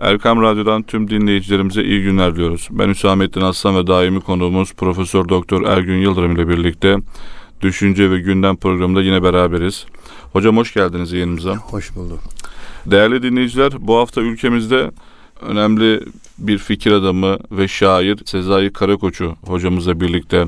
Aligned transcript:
Erkam 0.00 0.42
Radyo'dan 0.42 0.82
tüm 0.82 1.10
dinleyicilerimize 1.10 1.84
iyi 1.84 2.02
günler 2.02 2.34
diliyoruz. 2.34 2.68
Ben 2.70 2.88
Hüsamettin 2.88 3.40
Aslan 3.40 3.76
ve 3.76 3.86
daimi 3.86 4.20
konuğumuz 4.20 4.72
Profesör 4.72 5.28
Doktor 5.28 5.62
Ergün 5.62 5.98
Yıldırım 5.98 6.34
ile 6.34 6.48
birlikte 6.48 6.96
Düşünce 7.62 8.10
ve 8.10 8.20
Gündem 8.20 8.56
programında 8.56 9.02
yine 9.02 9.22
beraberiz. 9.22 9.86
Hocam 10.32 10.56
hoş 10.56 10.74
geldiniz 10.74 11.12
yayınımıza. 11.12 11.54
Hoş 11.54 11.96
bulduk. 11.96 12.18
Değerli 12.86 13.22
dinleyiciler, 13.22 13.72
bu 13.78 13.96
hafta 13.96 14.20
ülkemizde 14.20 14.90
önemli 15.40 16.00
bir 16.38 16.58
fikir 16.58 16.92
adamı 16.92 17.38
ve 17.50 17.68
şair 17.68 18.18
Sezai 18.24 18.72
Karakoç'u 18.72 19.36
hocamızla 19.46 20.00
birlikte 20.00 20.46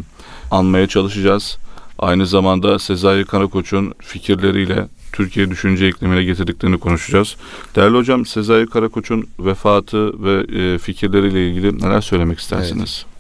anmaya 0.51 0.87
çalışacağız. 0.87 1.59
Aynı 1.99 2.27
zamanda 2.27 2.79
Sezai 2.79 3.25
Karakoç'un 3.25 3.95
fikirleriyle 4.01 4.89
Türkiye 5.13 5.51
düşünce 5.51 5.89
iklimine 5.89 6.25
getirdiklerini 6.25 6.79
konuşacağız. 6.79 7.37
Değerli 7.77 7.97
hocam 7.97 8.27
Sezai 8.27 8.67
Karakoç'un 8.67 9.29
vefatı 9.39 10.25
ve 10.25 10.59
e, 10.59 10.79
fikirleriyle 10.79 11.49
ilgili 11.49 11.79
neler 11.79 12.01
söylemek 12.01 12.39
istersiniz? 12.39 13.05
Evet. 13.07 13.19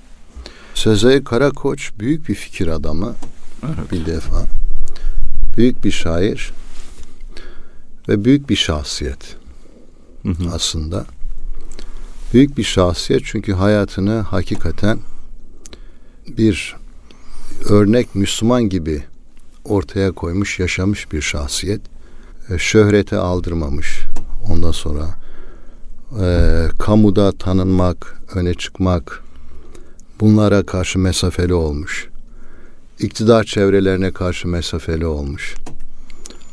Sezai 0.75 1.25
Karakoç 1.25 1.91
büyük 1.99 2.29
bir 2.29 2.35
fikir 2.35 2.67
adamı. 2.67 3.15
Evet. 3.65 3.93
Bir 3.93 4.07
defa. 4.07 4.45
Büyük 5.57 5.85
bir 5.85 5.91
şair 5.91 6.51
ve 8.09 8.25
büyük 8.25 8.51
bir 8.51 8.57
şahsiyet 8.57 9.37
hı 10.23 10.29
hı. 10.29 10.51
aslında. 10.55 11.07
Büyük 12.35 12.59
bir 12.59 12.65
şahsiyet 12.65 13.23
çünkü 13.25 13.53
hayatını 13.53 14.21
hakikaten 14.21 14.99
bir 16.29 16.77
örnek 17.69 18.15
Müslüman 18.15 18.69
gibi 18.69 19.05
ortaya 19.69 20.13
koymuş, 20.13 20.59
yaşamış 20.59 21.13
bir 21.13 21.23
şahsiyet. 21.23 21.81
E, 22.51 22.59
şöhrete 22.59 23.17
aldırmamış. 23.17 24.01
Ondan 24.51 24.73
sonra 24.73 25.07
e, 26.21 26.27
kamuda 26.79 27.33
tanınmak, 27.33 28.23
öne 28.35 28.55
çıkmak 28.55 29.23
bunlara 30.21 30.67
karşı 30.67 30.99
mesafeli 30.99 31.55
olmuş. 31.55 32.09
İktidar 32.99 33.45
çevrelerine 33.45 34.13
karşı 34.13 34.49
mesafeli 34.49 35.07
olmuş. 35.07 35.55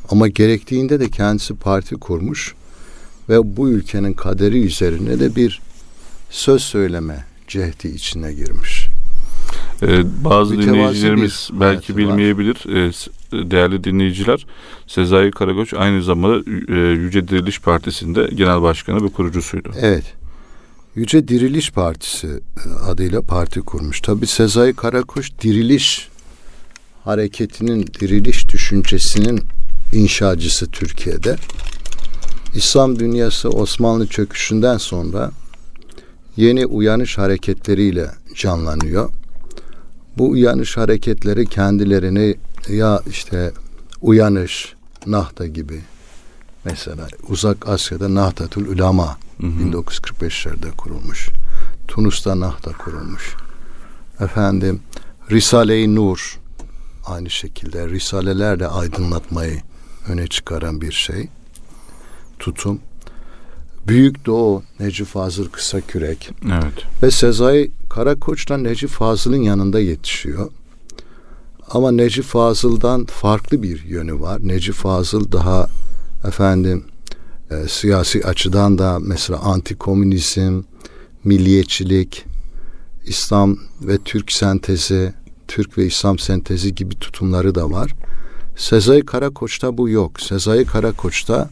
Ama 0.10 0.28
gerektiğinde 0.28 1.00
de 1.00 1.10
kendisi 1.10 1.56
parti 1.56 1.96
kurmuş 1.96 2.56
ve 3.30 3.58
bu 3.58 3.70
ülkenin 3.70 4.14
kaderi 4.14 4.66
üzerine 4.66 5.20
de 5.20 5.36
bir 5.36 5.62
söz 6.30 6.62
söyleme 6.62 7.26
cehdi 7.48 7.88
içine 7.88 8.34
girmiş. 8.34 8.85
Ee, 9.84 10.24
bazı 10.24 10.54
Mütevazi 10.54 10.74
dinleyicilerimiz 10.74 11.50
belki 11.54 11.98
bilmeyebilir. 11.98 12.56
Ee, 12.70 12.92
değerli 13.52 13.84
dinleyiciler, 13.84 14.46
Sezai 14.88 15.32
Karakoç 15.32 15.74
aynı 15.74 16.04
zamanda 16.04 16.52
e, 16.68 16.76
Yüce 16.76 17.28
Diriliş 17.28 17.62
Partisi'nde 17.62 18.30
genel 18.34 18.62
başkanı 18.62 19.04
ve 19.04 19.08
kurucusuydu. 19.08 19.72
Evet. 19.80 20.14
Yüce 20.96 21.28
Diriliş 21.28 21.72
Partisi 21.72 22.28
e, 22.28 22.70
adıyla 22.86 23.22
parti 23.22 23.62
kurmuş. 23.62 24.02
Tabi 24.02 24.28
Sezai 24.28 24.74
Karakoç 24.74 25.32
diriliş 25.42 26.10
hareketinin, 27.04 27.88
diriliş 28.00 28.50
düşüncesinin 28.50 29.42
inşacısı 29.94 30.72
Türkiye'de. 30.72 31.36
İslam 32.56 33.00
dünyası 33.00 33.50
Osmanlı 33.50 34.08
çöküşünden 34.08 34.78
sonra 34.78 35.32
yeni 36.38 36.66
uyanış 36.66 37.18
hareketleriyle 37.18 38.08
canlanıyor. 38.36 39.10
Bu 40.18 40.30
uyanış 40.30 40.78
hareketleri 40.78 41.46
kendilerini 41.46 42.36
ya 42.70 43.02
işte 43.10 43.52
uyanış, 44.02 44.76
Nahta 45.06 45.46
gibi 45.46 45.82
mesela 46.66 47.08
Uzak 47.30 47.70
Asya'da 47.70 48.16
Nahtatul 48.16 48.68
Ulama 48.68 49.18
hı 49.42 49.48
hı. 49.48 49.70
1945'lerde 49.70 50.72
kurulmuş. 50.78 51.30
Tunus'ta 51.88 52.40
Nahta 52.40 52.72
kurulmuş. 52.72 53.36
Efendim 54.20 54.80
Risale-i 55.32 55.96
Nur 55.96 56.40
aynı 57.06 57.30
şekilde 57.30 57.90
risalelerle 57.90 58.68
aydınlatmayı 58.68 59.62
öne 60.08 60.28
çıkaran 60.28 60.82
bir 60.82 60.92
şey. 60.92 61.28
Tutum. 62.40 62.80
Büyük 63.88 64.26
Doğu 64.26 64.64
Necip 64.80 65.08
Fazıl 65.08 65.50
Kısakürek. 65.50 66.32
Evet. 66.46 66.74
Ve 67.04 67.12
Sezai 67.12 67.72
Karakoç'la 67.90 68.58
Necip 68.58 68.90
Fazıl'ın 68.90 69.42
yanında 69.42 69.80
yetişiyor. 69.80 70.52
Ama 71.72 71.92
Necip 71.92 72.24
Fazıl'dan 72.24 73.06
farklı 73.06 73.64
bir 73.64 73.84
yönü 73.84 74.20
var. 74.20 74.40
Necip 74.44 74.76
Fazıl 74.76 75.32
daha 75.32 75.68
efendim 76.28 76.86
e, 77.52 77.68
siyasi 77.68 78.26
açıdan 78.26 78.78
da 78.78 79.00
mesela 79.00 79.40
antikomünizm, 79.40 80.62
milliyetçilik, 81.24 82.26
İslam 83.06 83.58
ve 83.82 83.98
Türk 83.98 84.32
sentezi, 84.32 85.14
Türk 85.48 85.78
ve 85.78 85.86
İslam 85.86 86.20
sentezi 86.20 86.76
gibi 86.76 86.96
tutumları 86.96 87.56
da 87.56 87.72
var. 87.72 87.92
Sezai 88.58 89.06
Karakoç'ta 89.06 89.78
bu 89.78 89.90
yok. 89.90 90.22
Sezai 90.22 90.66
Karakoç'ta 90.66 91.50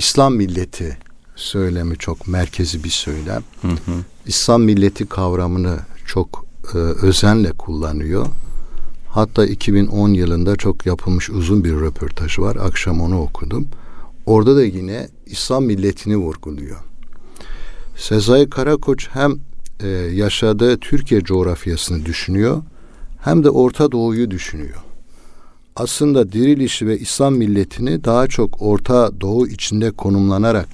İslam 0.00 0.34
milleti 0.34 0.98
söylemi 1.36 1.98
çok 1.98 2.28
merkezi 2.28 2.84
bir 2.84 2.90
söylem. 2.90 3.44
Hı 3.62 3.68
hı. 3.68 3.92
İslam 4.26 4.62
milleti 4.62 5.06
kavramını 5.06 5.78
çok 6.06 6.46
e, 6.74 6.78
özenle 6.78 7.52
kullanıyor. 7.52 8.26
Hatta 9.08 9.46
2010 9.46 10.08
yılında 10.08 10.56
çok 10.56 10.86
yapılmış 10.86 11.30
uzun 11.30 11.64
bir 11.64 11.72
röportaj 11.72 12.38
var. 12.38 12.56
Akşam 12.56 13.00
onu 13.00 13.20
okudum. 13.20 13.68
Orada 14.26 14.56
da 14.56 14.64
yine 14.64 15.08
İslam 15.26 15.64
milletini 15.64 16.16
vurguluyor. 16.16 16.78
Sezai 17.96 18.50
Karakoç 18.50 19.08
hem 19.12 19.34
e, 19.80 19.88
yaşadığı 20.12 20.78
Türkiye 20.78 21.20
coğrafyasını 21.20 22.06
düşünüyor 22.06 22.62
hem 23.22 23.44
de 23.44 23.50
Orta 23.50 23.92
Doğu'yu 23.92 24.30
düşünüyor. 24.30 24.89
Aslında 25.76 26.32
dirilişi 26.32 26.86
ve 26.86 26.98
İslam 26.98 27.34
milletini 27.34 28.04
daha 28.04 28.26
çok 28.26 28.62
Orta 28.62 29.20
Doğu 29.20 29.48
içinde 29.48 29.90
konumlanarak 29.90 30.68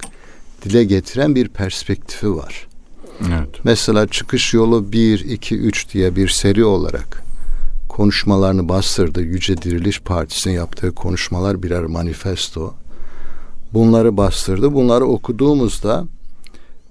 dile 0.63 0.83
getiren 0.83 1.35
bir 1.35 1.47
perspektifi 1.47 2.35
var. 2.35 2.67
Evet. 3.21 3.49
Mesela 3.63 4.07
çıkış 4.07 4.53
yolu 4.53 4.91
1, 4.91 5.19
2, 5.19 5.55
3 5.57 5.93
diye 5.93 6.15
bir 6.15 6.27
seri 6.27 6.65
olarak 6.65 7.23
konuşmalarını 7.89 8.69
bastırdı. 8.69 9.21
Yüce 9.21 9.57
Diriliş 9.57 9.99
Partisi'nin 9.99 10.53
yaptığı 10.53 10.91
konuşmalar 10.91 11.63
birer 11.63 11.85
manifesto. 11.85 12.73
Bunları 13.73 14.17
bastırdı. 14.17 14.73
Bunları 14.73 15.05
okuduğumuzda 15.05 16.05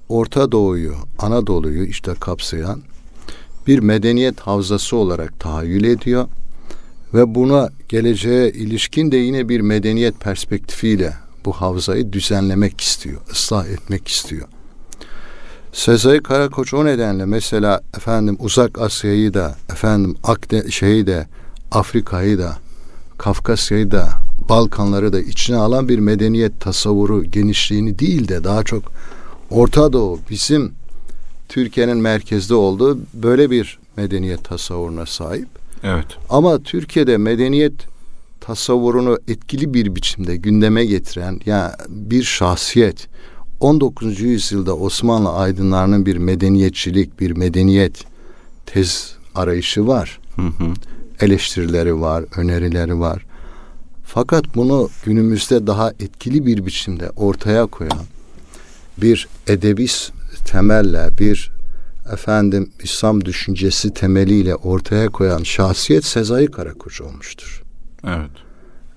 Orta 0.09 0.53
Doğu'yu, 0.53 0.95
Anadolu'yu 1.19 1.85
işte 1.85 2.15
kapsayan 2.21 2.83
bir 3.67 3.79
medeniyet 3.79 4.41
havzası 4.41 4.97
olarak 4.97 5.41
tahayyül 5.41 5.85
ediyor 5.85 6.29
ve 7.15 7.35
buna 7.35 7.69
geleceğe 7.89 8.51
ilişkin 8.51 9.13
de 9.13 9.17
yine 9.17 9.49
bir 9.49 9.61
medeniyet 9.61 10.21
perspektifiyle 10.21 11.13
bu 11.45 11.53
havzayı 11.53 12.13
düzenlemek 12.13 12.81
istiyor, 12.81 13.21
ıslah 13.31 13.67
etmek 13.67 14.09
istiyor. 14.09 14.49
Sezai 15.73 16.23
Karakoç 16.23 16.75
o 16.75 16.85
nedenle 16.85 17.27
mesela 17.27 17.81
efendim 17.97 18.37
Uzak 18.41 18.79
Asya'yı 18.81 19.35
da 19.35 19.57
efendim 19.73 20.17
Akde 20.25 20.71
şeyi 20.71 21.07
de 21.07 21.27
Afrika'yı 21.71 22.39
da 22.39 22.59
Kafkasya'yı 23.19 23.91
da 23.91 24.09
Balkanları 24.49 25.13
da 25.13 25.21
içine 25.21 25.57
alan 25.57 25.89
bir 25.89 25.99
medeniyet 25.99 26.61
tasavvuru 26.61 27.25
genişliğini 27.25 27.99
değil 27.99 28.29
de 28.29 28.45
daha 28.45 28.63
çok 28.63 28.83
Orta 29.51 29.93
Doğu 29.93 30.21
bizim 30.31 30.73
Türkiye'nin 31.49 31.97
merkezde 31.97 32.55
olduğu 32.55 32.99
böyle 33.15 33.51
bir 33.51 33.79
medeniyet 33.97 34.45
tasavvuruna 34.45 35.07
sahip. 35.07 35.49
Evet. 35.83 36.07
Ama 36.29 36.63
Türkiye'de 36.63 37.17
medeniyet 37.17 37.75
tasavvurunu 38.41 39.19
etkili 39.29 39.75
bir 39.75 39.95
biçimde 39.95 40.37
gündeme 40.37 40.85
getiren 40.85 41.41
ya 41.47 41.57
yani 41.57 41.73
bir 41.89 42.23
şahsiyet 42.23 43.09
19. 43.61 44.21
yüzyılda 44.21 44.77
Osmanlı 44.77 45.33
aydınlarının 45.33 46.07
bir 46.07 46.17
medeniyetçilik, 46.17 47.21
bir 47.21 47.31
medeniyet 47.31 48.05
tez 48.67 49.17
arayışı 49.35 49.87
var. 49.87 50.19
Hı 50.37 50.43
hı. 50.43 50.73
Eleştirileri 51.21 52.01
var, 52.01 52.25
önerileri 52.37 53.01
var. 53.01 53.27
Fakat 54.05 54.45
bunu 54.57 54.89
günümüzde 55.05 55.67
daha 55.67 55.91
etkili 55.91 56.47
bir 56.47 56.67
biçimde 56.67 57.11
ortaya 57.11 57.67
koyan 57.67 58.05
bir 58.99 59.29
edebi 59.47 59.87
temelle, 60.47 61.09
bir 61.19 61.56
efendim 62.13 62.71
İslam 62.83 63.25
düşüncesi 63.25 63.95
temeliyle 63.95 64.55
ortaya 64.55 65.09
koyan 65.09 65.43
şahsiyet 65.43 66.05
Sezai 66.05 66.47
Karakoç 66.47 67.01
olmuştur. 67.01 67.63
Evet. 68.07 68.31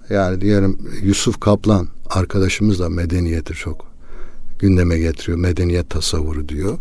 Yani 0.10 0.42
diyelim 0.42 0.78
Yusuf 1.04 1.40
Kaplan 1.40 1.88
arkadaşımız 2.10 2.80
da 2.80 2.90
medeniyeti 2.90 3.54
çok 3.54 3.88
gündeme 4.60 5.00
getiriyor. 5.00 5.38
Medeniyet 5.38 5.90
tasavvuru 5.90 6.50
diyor. 6.50 6.78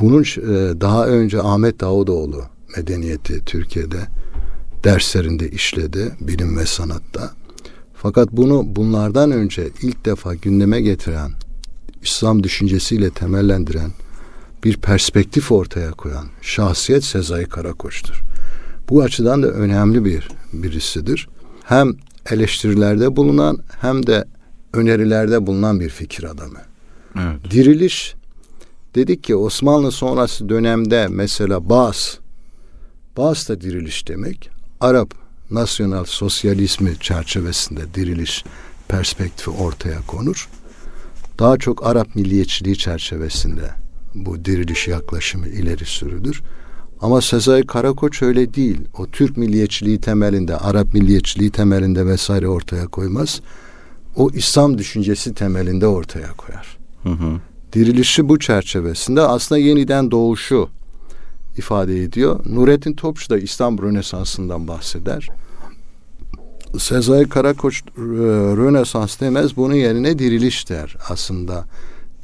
Bunun 0.00 0.22
e, 0.22 0.80
daha 0.80 1.06
önce 1.06 1.42
Ahmet 1.42 1.80
Davutoğlu 1.80 2.44
medeniyeti 2.76 3.44
Türkiye'de 3.44 4.00
derslerinde 4.84 5.50
işledi 5.50 6.12
bilim 6.20 6.56
ve 6.58 6.66
sanatta. 6.66 7.30
Fakat 7.94 8.32
bunu 8.32 8.62
bunlardan 8.66 9.30
önce 9.30 9.68
ilk 9.82 10.04
defa 10.04 10.34
gündeme 10.34 10.80
getiren 10.80 11.32
İslam 12.02 12.42
düşüncesiyle 12.42 13.10
temellendiren 13.10 13.90
bir 14.64 14.76
perspektif 14.76 15.52
ortaya 15.52 15.90
koyan 15.90 16.26
şahsiyet 16.42 17.04
Sezai 17.04 17.44
Karakoç'tur. 17.44 18.22
Bu 18.88 19.02
açıdan 19.02 19.42
da 19.42 19.46
önemli 19.46 20.04
bir 20.04 20.28
birisidir. 20.52 21.28
Hem 21.64 21.94
eleştirilerde 22.30 23.16
bulunan 23.16 23.58
hem 23.80 24.06
de 24.06 24.24
önerilerde 24.72 25.46
bulunan 25.46 25.80
bir 25.80 25.88
fikir 25.88 26.24
adamı. 26.24 26.58
Evet. 27.16 27.50
Diriliş 27.50 28.14
dedik 28.94 29.24
ki 29.24 29.36
Osmanlı 29.36 29.92
sonrası 29.92 30.48
dönemde 30.48 31.06
mesela 31.10 31.68
Bağız 31.68 32.18
Bağız 33.16 33.48
da 33.48 33.60
diriliş 33.60 34.08
demek. 34.08 34.50
Arap 34.80 35.14
nasyonal 35.50 36.04
sosyalizmi 36.04 36.98
çerçevesinde 37.00 37.94
diriliş 37.94 38.44
perspektifi 38.88 39.50
ortaya 39.50 40.00
konur. 40.06 40.48
Daha 41.38 41.56
çok 41.56 41.86
Arap 41.86 42.14
milliyetçiliği 42.14 42.78
çerçevesinde 42.78 43.83
bu 44.14 44.44
diriliş 44.44 44.88
yaklaşımı 44.88 45.48
ileri 45.48 45.84
sürülür. 45.84 46.42
Ama 47.00 47.20
Sezai 47.20 47.66
Karakoç 47.66 48.22
öyle 48.22 48.54
değil. 48.54 48.80
O 48.98 49.06
Türk 49.06 49.36
milliyetçiliği 49.36 50.00
temelinde, 50.00 50.56
Arap 50.56 50.94
milliyetçiliği 50.94 51.50
temelinde 51.50 52.06
vesaire 52.06 52.48
ortaya 52.48 52.86
koymaz. 52.86 53.40
O 54.16 54.30
İslam 54.30 54.78
düşüncesi 54.78 55.34
temelinde 55.34 55.86
ortaya 55.86 56.32
koyar. 56.32 56.78
Hı 57.02 57.08
hı. 57.08 57.40
Dirilişi 57.72 58.28
bu 58.28 58.38
çerçevesinde 58.38 59.20
aslında 59.20 59.58
yeniden 59.58 60.10
doğuşu 60.10 60.68
ifade 61.56 62.02
ediyor. 62.02 62.40
Nurettin 62.46 62.92
Topçu 62.92 63.30
da 63.30 63.38
İslam 63.38 63.78
Rönesansı'ndan 63.78 64.68
bahseder. 64.68 65.28
Sezai 66.78 67.28
Karakoç 67.28 67.82
e, 67.82 68.00
Rönesans 68.56 69.20
demez, 69.20 69.56
bunun 69.56 69.74
yerine 69.74 70.18
diriliş 70.18 70.68
der 70.68 70.96
aslında. 71.08 71.64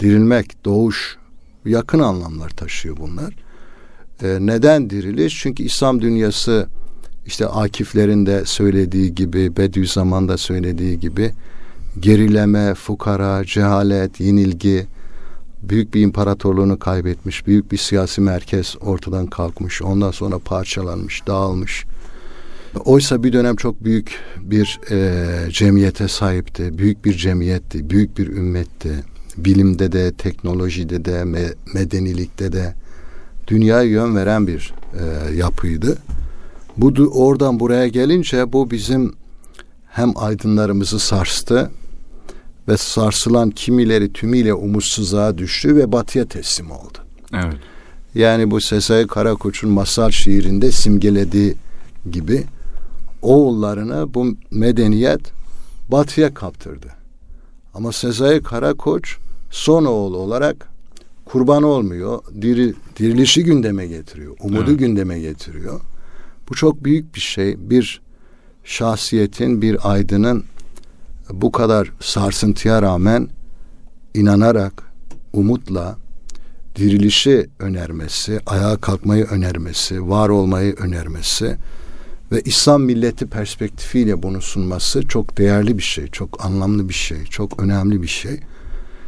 Dirilmek, 0.01 0.65
doğuş, 0.65 1.17
yakın 1.65 1.99
anlamlar 1.99 2.49
taşıyor 2.49 2.97
bunlar. 2.97 3.35
E, 4.23 4.39
neden 4.41 4.91
diriliş? 4.91 5.39
Çünkü 5.43 5.62
İslam 5.62 6.01
dünyası 6.01 6.67
işte 7.27 7.47
Akiflerin 7.47 8.27
de 8.27 8.45
söylediği 8.45 9.15
gibi, 9.15 9.57
Bediüzzaman'da 9.57 10.37
söylediği 10.37 11.01
gibi 11.01 11.33
gerileme, 12.01 12.75
fukara, 12.75 13.45
cehalet, 13.45 14.21
yenilgi, 14.21 14.87
büyük 15.62 15.95
bir 15.95 16.01
imparatorluğunu 16.01 16.79
kaybetmiş, 16.79 17.47
büyük 17.47 17.73
bir 17.73 17.77
siyasi 17.77 18.21
merkez 18.21 18.77
ortadan 18.81 19.27
kalkmış, 19.27 19.83
ondan 19.83 20.11
sonra 20.11 20.39
parçalanmış, 20.39 21.27
dağılmış. 21.27 21.85
Oysa 22.85 23.23
bir 23.23 23.33
dönem 23.33 23.57
çok 23.57 23.85
büyük 23.85 24.19
bir 24.41 24.81
e, 24.91 25.51
cemiyete 25.51 26.09
sahipti, 26.09 26.79
büyük 26.79 27.05
bir 27.05 27.15
cemiyetti, 27.15 27.91
büyük 27.91 28.19
bir 28.19 28.27
ümmetti. 28.27 28.91
Bilimde 29.45 29.93
de, 29.93 30.13
teknolojide 30.13 31.05
de, 31.05 31.25
me, 31.25 31.55
medenilikte 31.75 32.53
de 32.53 32.75
dünyaya 33.47 33.83
yön 33.83 34.17
veren 34.17 34.47
bir 34.47 34.75
e, 34.99 35.35
yapıydı. 35.35 35.99
Bu 36.77 36.93
oradan 37.13 37.61
buraya 37.61 37.89
gelince 37.89 38.53
bu 38.53 38.71
bizim 38.71 39.13
hem 39.89 40.13
aydınlarımızı 40.17 40.99
sarstı 40.99 41.71
ve 42.69 42.77
sarsılan 42.77 43.51
kimileri 43.51 44.13
tümüyle 44.13 44.55
umutsuzluğa 44.55 45.39
düştü 45.39 45.77
ve 45.77 45.93
batıya 45.93 46.25
teslim 46.25 46.71
oldu. 46.71 46.99
Evet. 47.35 47.57
Yani 48.15 48.51
bu 48.51 48.61
Sezai 48.61 49.07
Karakoç'un 49.07 49.71
masal 49.71 50.11
şiirinde 50.11 50.73
simgelediği 50.73 51.55
gibi 52.11 52.45
oğullarını 53.23 54.15
bu 54.15 54.37
medeniyet 54.51 55.21
batıya 55.89 56.35
kaptırdı. 56.35 56.87
Ama 57.75 57.93
Sezai 57.93 58.43
Karakoç 58.43 59.17
son 59.50 59.85
oğul 59.85 60.14
olarak 60.14 60.69
kurban 61.25 61.62
olmuyor. 61.62 62.23
Diri, 62.41 62.75
dirilişi 62.99 63.44
gündeme 63.44 63.87
getiriyor. 63.87 64.37
Umudu 64.41 64.70
evet. 64.70 64.79
gündeme 64.79 65.19
getiriyor. 65.19 65.81
Bu 66.49 66.55
çok 66.55 66.85
büyük 66.85 67.14
bir 67.14 67.20
şey. 67.20 67.70
Bir 67.70 68.00
şahsiyetin, 68.64 69.62
bir 69.62 69.93
aydının 69.93 70.44
bu 71.32 71.52
kadar 71.52 71.93
sarsıntıya 72.00 72.82
rağmen 72.82 73.29
inanarak, 74.14 74.82
umutla 75.32 75.97
dirilişi 76.76 77.50
önermesi, 77.58 78.41
ayağa 78.47 78.76
kalkmayı 78.76 79.25
önermesi, 79.25 80.08
var 80.08 80.29
olmayı 80.29 80.75
önermesi 80.75 81.56
ve 82.32 82.41
İslam 82.44 82.82
milleti 82.82 83.26
perspektifiyle 83.26 84.23
bunu 84.23 84.43
sunması 84.43 85.08
çok 85.08 85.38
değerli 85.38 85.79
bir 85.79 85.82
şey, 85.82 86.06
çok 86.06 86.44
anlamlı 86.44 86.88
bir 86.88 86.94
şey, 86.94 87.25
çok 87.25 87.62
önemli 87.62 88.02
bir 88.02 88.08
şey. 88.08 88.41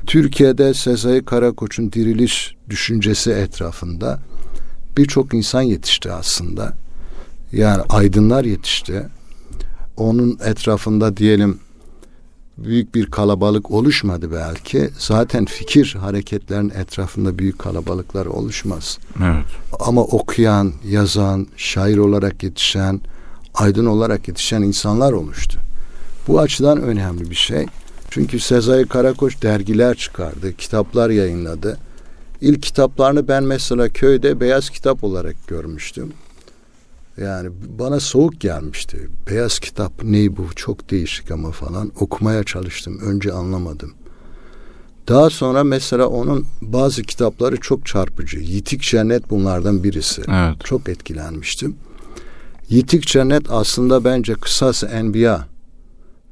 Türkiye'de 0.07 0.75
Sezai 0.75 1.25
Karakoç'un 1.25 1.93
diriliş 1.93 2.55
düşüncesi 2.71 3.31
etrafında 3.31 4.21
birçok 4.97 5.35
insan 5.35 5.63
yetişti 5.63 6.13
aslında. 6.13 6.75
Yani 7.53 7.83
aydınlar 7.89 8.45
yetişti. 8.45 9.09
Onun 9.97 10.39
etrafında 10.45 11.17
diyelim 11.17 11.59
büyük 12.59 12.95
bir 12.95 13.07
kalabalık 13.07 13.71
oluşmadı 13.71 14.33
belki. 14.33 14.91
Zaten 14.99 15.45
fikir 15.45 15.97
hareketlerin 16.01 16.71
etrafında 16.71 17.39
büyük 17.39 17.59
kalabalıklar 17.59 18.27
oluşmaz. 18.27 18.99
Evet. 19.23 19.45
Ama 19.81 20.01
okuyan, 20.01 20.73
yazan, 20.89 21.47
şair 21.57 21.97
olarak 21.97 22.43
yetişen, 22.43 23.01
aydın 23.55 23.87
olarak 23.87 24.29
yetişen 24.29 24.63
insanlar 24.63 25.13
oluştu. 25.13 25.59
Bu 26.29 26.41
açıdan 26.41 26.83
önemli 26.83 27.31
bir 27.31 27.35
şey. 27.35 27.67
Çünkü 28.15 28.41
Sezai 28.41 28.87
Karakoç 28.87 29.43
dergiler 29.43 29.97
çıkardı, 29.97 30.57
kitaplar 30.57 31.11
yayınladı. 31.11 31.79
İlk 32.41 32.63
kitaplarını 32.63 33.29
ben 33.29 33.45
mesela 33.45 33.89
köyde 33.89 34.41
beyaz 34.41 34.71
kitap 34.71 35.05
olarak 35.05 35.49
görmüştüm. 35.49 36.13
Yani 37.17 37.51
bana 37.79 38.01
soğuk 38.01 38.41
gelmişti. 38.41 39.09
Beyaz 39.31 39.59
kitap 39.59 39.93
ne 40.05 40.37
bu 40.37 40.47
çok 40.57 40.91
değişik 40.91 41.31
ama 41.31 41.51
falan 41.51 41.93
okumaya 42.01 42.45
çalıştım. 42.45 42.99
Önce 43.03 43.33
anlamadım. 43.33 43.93
Daha 45.09 45.31
sonra 45.31 45.65
mesela 45.65 46.07
onun 46.07 46.47
bazı 46.63 47.03
kitapları 47.03 47.57
çok 47.57 47.87
çarpıcı. 47.87 48.39
Yitik 48.39 48.83
Cennet 48.83 49.31
bunlardan 49.31 49.85
birisi. 49.85 50.23
Evet. 50.29 50.65
Çok 50.65 50.89
etkilenmiştim. 50.89 51.77
Yitik 52.69 53.07
Cennet 53.07 53.51
aslında 53.51 54.05
bence 54.05 54.35
kısası 54.35 54.87
Enbiya 54.87 55.47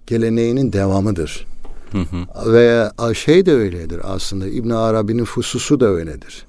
geleneğinin 0.07 0.73
devamıdır. 0.73 1.51
Hı 1.93 1.99
hı. 1.99 2.53
Ve 2.53 2.91
şey 3.15 3.47
de 3.47 3.53
öyledir 3.53 4.01
aslında. 4.05 4.49
İbn 4.49 4.71
Arabi'nin 4.71 5.25
fususu 5.25 5.81
da 5.81 5.87
öyledir 5.87 6.47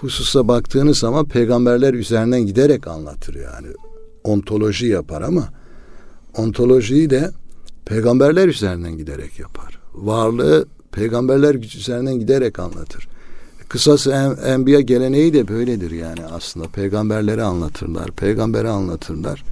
hususa 0.00 0.48
baktığınız 0.48 0.98
zaman 0.98 1.24
peygamberler 1.24 1.94
üzerinden 1.94 2.46
giderek 2.46 2.86
anlatır 2.86 3.34
yani. 3.34 3.66
Ontoloji 4.24 4.86
yapar 4.86 5.22
ama 5.22 5.48
ontolojiyi 6.36 7.10
de 7.10 7.30
peygamberler 7.84 8.48
üzerinden 8.48 8.98
giderek 8.98 9.38
yapar. 9.38 9.78
Varlığı 9.94 10.66
peygamberler 10.92 11.54
üzerinden 11.54 12.18
giderek 12.18 12.58
anlatır. 12.58 13.08
Kısası 13.68 14.10
en, 14.10 14.52
enbiya 14.52 14.80
geleneği 14.80 15.32
de 15.32 15.48
böyledir 15.48 15.90
yani 15.90 16.26
aslında. 16.26 16.68
Peygamberleri 16.68 17.42
anlatırlar, 17.42 18.10
peygamberi 18.10 18.68
anlatırlar. 18.68 19.44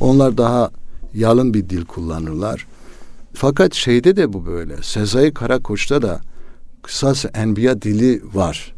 Onlar 0.00 0.38
daha 0.38 0.70
yalın 1.14 1.54
bir 1.54 1.68
dil 1.68 1.84
kullanırlar. 1.84 2.66
Fakat 3.34 3.74
şeyde 3.74 4.16
de 4.16 4.32
bu 4.32 4.46
böyle. 4.46 4.76
Sezai 4.82 5.34
Karakoç'ta 5.34 6.02
da 6.02 6.20
kısası 6.82 7.28
enbiya 7.28 7.82
dili 7.82 8.22
var 8.34 8.74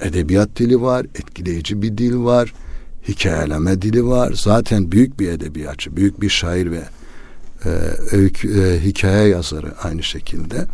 edebiyat 0.00 0.56
dili 0.56 0.82
var, 0.82 1.06
etkileyici 1.14 1.82
bir 1.82 1.98
dil 1.98 2.16
var, 2.16 2.54
hikayeleme 3.08 3.82
dili 3.82 4.06
var. 4.06 4.32
Zaten 4.32 4.92
büyük 4.92 5.20
bir 5.20 5.28
edebiyatçı, 5.28 5.96
büyük 5.96 6.20
bir 6.20 6.28
şair 6.28 6.70
ve 6.70 6.82
e, 7.64 7.68
öykü, 8.12 8.62
e, 8.62 8.84
hikaye 8.84 9.28
yazarı 9.28 9.74
aynı 9.82 10.02
şekilde. 10.02 10.66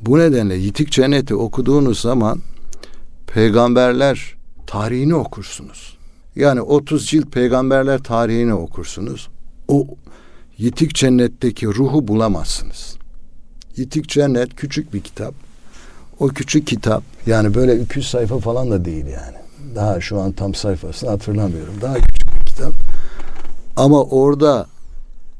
Bu 0.00 0.18
nedenle 0.18 0.54
Yitik 0.54 0.90
Cennet'i 0.90 1.34
okuduğunuz 1.34 2.00
zaman 2.00 2.40
peygamberler 3.26 4.34
tarihini 4.66 5.14
okursunuz. 5.14 5.98
Yani 6.36 6.60
30 6.60 7.06
cilt 7.06 7.32
peygamberler 7.32 8.02
tarihini 8.02 8.54
okursunuz. 8.54 9.28
O 9.68 9.86
Yitik 10.58 10.94
Cennet'teki 10.94 11.66
ruhu 11.66 12.08
bulamazsınız. 12.08 12.96
Yitik 13.76 14.08
Cennet 14.08 14.56
küçük 14.56 14.94
bir 14.94 15.00
kitap 15.00 15.34
o 16.20 16.28
küçük 16.28 16.66
kitap 16.66 17.02
yani 17.26 17.54
böyle 17.54 17.80
200 17.80 18.10
sayfa 18.10 18.38
falan 18.38 18.70
da 18.70 18.84
değil 18.84 19.06
yani. 19.06 19.36
Daha 19.74 20.00
şu 20.00 20.20
an 20.20 20.32
tam 20.32 20.54
sayfasını 20.54 21.10
hatırlamıyorum. 21.10 21.74
Daha 21.82 21.94
küçük 21.94 22.40
bir 22.40 22.46
kitap. 22.46 22.72
Ama 23.76 24.02
orada 24.02 24.66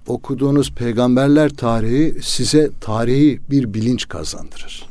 okuduğunuz 0.06 0.72
peygamberler 0.72 1.50
tarihi 1.50 2.22
size 2.22 2.70
tarihi 2.80 3.40
bir 3.50 3.74
bilinç 3.74 4.08
kazandırır. 4.08 4.88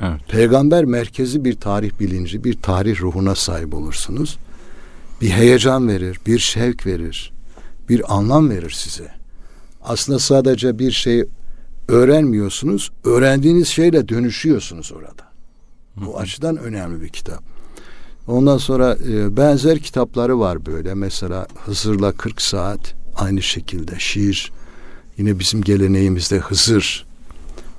Evet. 0.00 0.20
Peygamber 0.28 0.84
merkezi 0.84 1.44
bir 1.44 1.54
tarih 1.54 1.90
bilinci, 2.00 2.44
bir 2.44 2.62
tarih 2.62 3.00
ruhuna 3.00 3.34
sahip 3.34 3.74
olursunuz. 3.74 4.38
Bir 5.20 5.30
heyecan 5.30 5.88
verir, 5.88 6.20
bir 6.26 6.38
şevk 6.38 6.86
verir, 6.86 7.32
bir 7.88 8.14
anlam 8.14 8.50
verir 8.50 8.70
size. 8.70 9.21
Aslında 9.84 10.18
sadece 10.18 10.78
bir 10.78 10.90
şey 10.90 11.24
öğrenmiyorsunuz. 11.88 12.90
Öğrendiğiniz 13.04 13.68
şeyle 13.68 14.08
dönüşüyorsunuz 14.08 14.92
orada. 14.92 15.32
Bu 15.96 16.18
açıdan 16.18 16.56
önemli 16.56 17.02
bir 17.02 17.08
kitap. 17.08 17.42
Ondan 18.26 18.58
sonra 18.58 18.96
e, 19.08 19.36
benzer 19.36 19.78
kitapları 19.78 20.38
var 20.40 20.66
böyle. 20.66 20.94
Mesela 20.94 21.46
Hızır'la 21.64 22.12
40 22.12 22.42
saat 22.42 22.94
aynı 23.16 23.42
şekilde 23.42 23.98
şiir. 23.98 24.52
Yine 25.18 25.38
bizim 25.38 25.62
geleneğimizde 25.62 26.38
Hızır, 26.38 27.06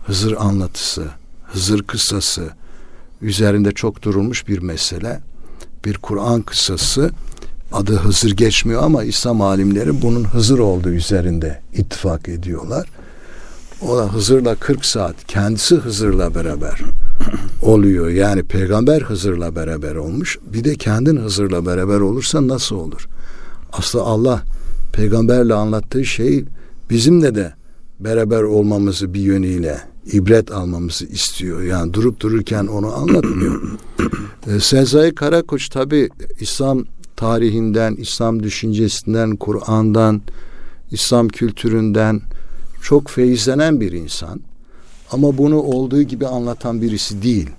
Hızır 0.06 0.36
anlatısı, 0.38 1.08
Hızır 1.44 1.84
kıssası 1.84 2.50
üzerinde 3.22 3.72
çok 3.72 4.02
durulmuş 4.02 4.48
bir 4.48 4.60
mesele. 4.60 5.22
Bir 5.86 5.98
Kur'an 5.98 6.42
kıssası 6.42 7.12
adı 7.74 7.96
Hızır 7.96 8.32
geçmiyor 8.32 8.84
ama 8.84 9.04
İslam 9.04 9.42
alimleri 9.42 10.02
bunun 10.02 10.24
Hızır 10.24 10.60
olduğu 10.60 10.90
üzerinde 10.90 11.62
ittifak 11.74 12.30
ediyorlar. 12.30 12.90
O 13.82 13.98
da 13.98 14.14
Hızır'la 14.14 14.56
40 14.56 14.86
saat 14.86 15.16
kendisi 15.28 15.76
Hızır'la 15.76 16.36
beraber 16.36 16.82
oluyor. 17.62 18.10
Yani 18.10 18.44
peygamber 18.44 19.02
Hızır'la 19.02 19.56
beraber 19.56 19.96
olmuş. 19.96 20.38
Bir 20.54 20.64
de 20.64 20.76
kendin 20.76 21.18
Hızır'la 21.18 21.66
beraber 21.66 22.00
olursa 22.00 22.48
nasıl 22.48 22.76
olur? 22.76 23.08
Aslında 23.74 24.04
Allah 24.04 24.44
peygamberle 24.94 25.54
anlattığı 25.54 26.06
şey 26.06 26.46
bizimle 26.90 27.36
de 27.36 27.54
beraber 28.00 28.42
olmamızı 28.42 29.14
bir 29.14 29.22
yönüyle 29.22 29.82
ibret 30.12 30.52
almamızı 30.52 31.06
istiyor. 31.06 31.62
Yani 31.62 31.94
durup 31.94 32.20
dururken 32.20 32.68
onu 32.68 32.94
anlatmıyor. 32.96 33.62
e, 34.48 34.60
Sezai 34.60 35.16
Karakoç 35.16 35.70
tabi 35.70 36.10
İslam 36.40 36.86
tarihinden, 37.24 37.96
İslam 37.96 38.44
düşüncesinden, 38.44 39.36
Kur'an'dan, 39.36 40.22
İslam 40.92 41.28
kültüründen 41.28 42.22
çok 42.82 43.10
feyizlenen 43.10 43.82
bir 43.82 43.92
insan. 43.92 44.42
Ama 45.12 45.38
bunu 45.38 45.62
olduğu 45.62 46.02
gibi 46.02 46.28
anlatan 46.28 46.82
birisi 46.82 47.24
değil. 47.24 47.50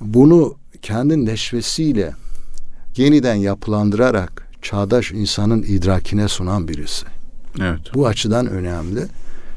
Bunu 0.00 0.54
kendi 0.82 1.26
neşvesiyle 1.26 2.12
yeniden 2.96 3.34
yapılandırarak 3.34 4.48
çağdaş 4.62 5.12
insanın 5.12 5.62
idrakine 5.62 6.28
sunan 6.28 6.68
birisi. 6.68 7.06
Evet. 7.60 7.94
Bu 7.94 8.06
açıdan 8.06 8.46
önemli. 8.46 9.00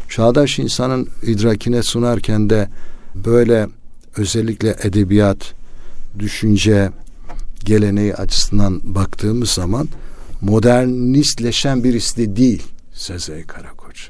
Çağdaş 0.09 0.59
insanın 0.59 1.09
idrakine 1.23 1.83
sunarken 1.83 2.49
de 2.49 2.69
böyle 3.15 3.67
özellikle 4.17 4.75
edebiyat, 4.83 5.53
düşünce, 6.19 6.91
geleneği 7.65 8.15
açısından 8.15 8.81
baktığımız 8.95 9.49
zaman 9.49 9.87
modernistleşen 10.41 11.83
birisi 11.83 12.17
de 12.17 12.35
değil 12.35 12.63
Sezai 12.93 13.43
Karakoç. 13.43 14.09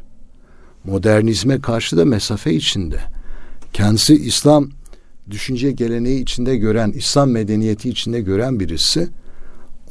Modernizme 0.84 1.62
karşı 1.62 1.98
da 1.98 2.06
mesafe 2.06 2.54
içinde. 2.54 3.00
Kendisi 3.74 4.16
İslam 4.16 4.70
düşünce 5.32 5.72
geleneği 5.72 6.22
içinde 6.22 6.58
gören, 6.58 6.92
İslam 6.92 7.30
medeniyeti 7.32 7.90
içinde 7.90 8.22
gören 8.22 8.60
birisi. 8.60 9.08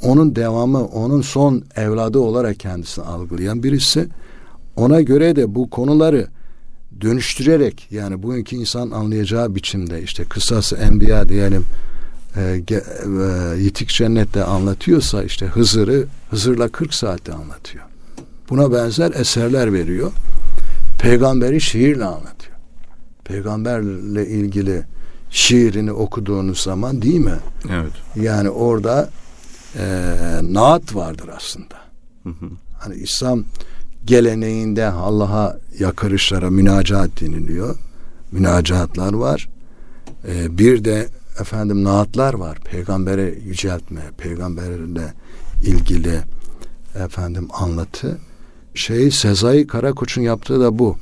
Onun 0.03 0.37
devamı, 0.37 0.85
onun 0.85 1.21
son 1.21 1.65
evladı 1.77 2.19
olarak 2.19 2.61
kendisini 2.61 3.05
algılayan 3.05 3.63
birisi. 3.63 4.09
Ona 4.77 5.01
göre 5.01 5.37
de 5.37 5.55
bu 5.55 5.71
konuları 5.71 6.29
dönüştürerek 7.01 7.89
yani 7.91 8.23
bugünkü 8.23 8.57
insan 8.57 8.91
anlayacağı 8.91 9.55
biçimde 9.55 10.03
işte 10.03 10.25
kısası 10.25 10.77
enbiya 10.77 11.29
diyelim 11.29 11.65
e, 12.37 12.43
e, 12.43 13.59
Yitik 13.59 13.89
Cennet'te 13.89 14.45
anlatıyorsa 14.45 15.23
işte 15.23 15.47
Hızır'ı 15.47 16.07
Hızır'la 16.31 16.69
40 16.69 16.95
saatte 16.95 17.33
anlatıyor. 17.33 17.85
Buna 18.51 18.73
benzer 18.73 19.11
eserler 19.11 19.73
veriyor. 19.73 20.13
Peygamberi 20.99 21.61
şiirle 21.61 22.05
anlatıyor. 22.05 22.57
Peygamberle 23.25 24.27
ilgili 24.27 24.83
şiirini 25.31 25.93
okuduğunuz 25.93 26.61
zaman 26.61 27.03
değil 27.03 27.21
mi? 27.21 27.39
Evet. 27.71 27.93
Yani 28.17 28.51
orada 28.51 29.11
e, 29.79 29.85
naat 30.43 30.95
vardır 30.95 31.31
aslında. 31.37 31.75
Hı 32.23 32.29
hı. 32.29 32.51
Hani 32.79 32.95
İslam 32.95 33.45
geleneğinde 34.05 34.87
Allah'a 34.87 35.59
yakarışlara 35.79 36.51
münacat 36.51 37.21
deniliyor. 37.21 37.77
Münacatlar 38.33 39.13
var. 39.13 39.49
E, 40.29 40.59
bir 40.59 40.85
de 40.85 41.09
efendim 41.41 41.85
naatlar 41.85 42.35
var. 42.35 42.59
Peygambere 42.61 43.35
yüceltme, 43.47 44.01
peygamberle 44.19 45.15
ilgili 45.63 46.21
efendim 47.05 47.49
anlatı. 47.53 48.19
Şey 48.75 49.11
Sezai 49.11 49.67
Karakoç'un 49.67 50.23
yaptığı 50.23 50.61
da 50.61 50.79
bu. 50.79 50.97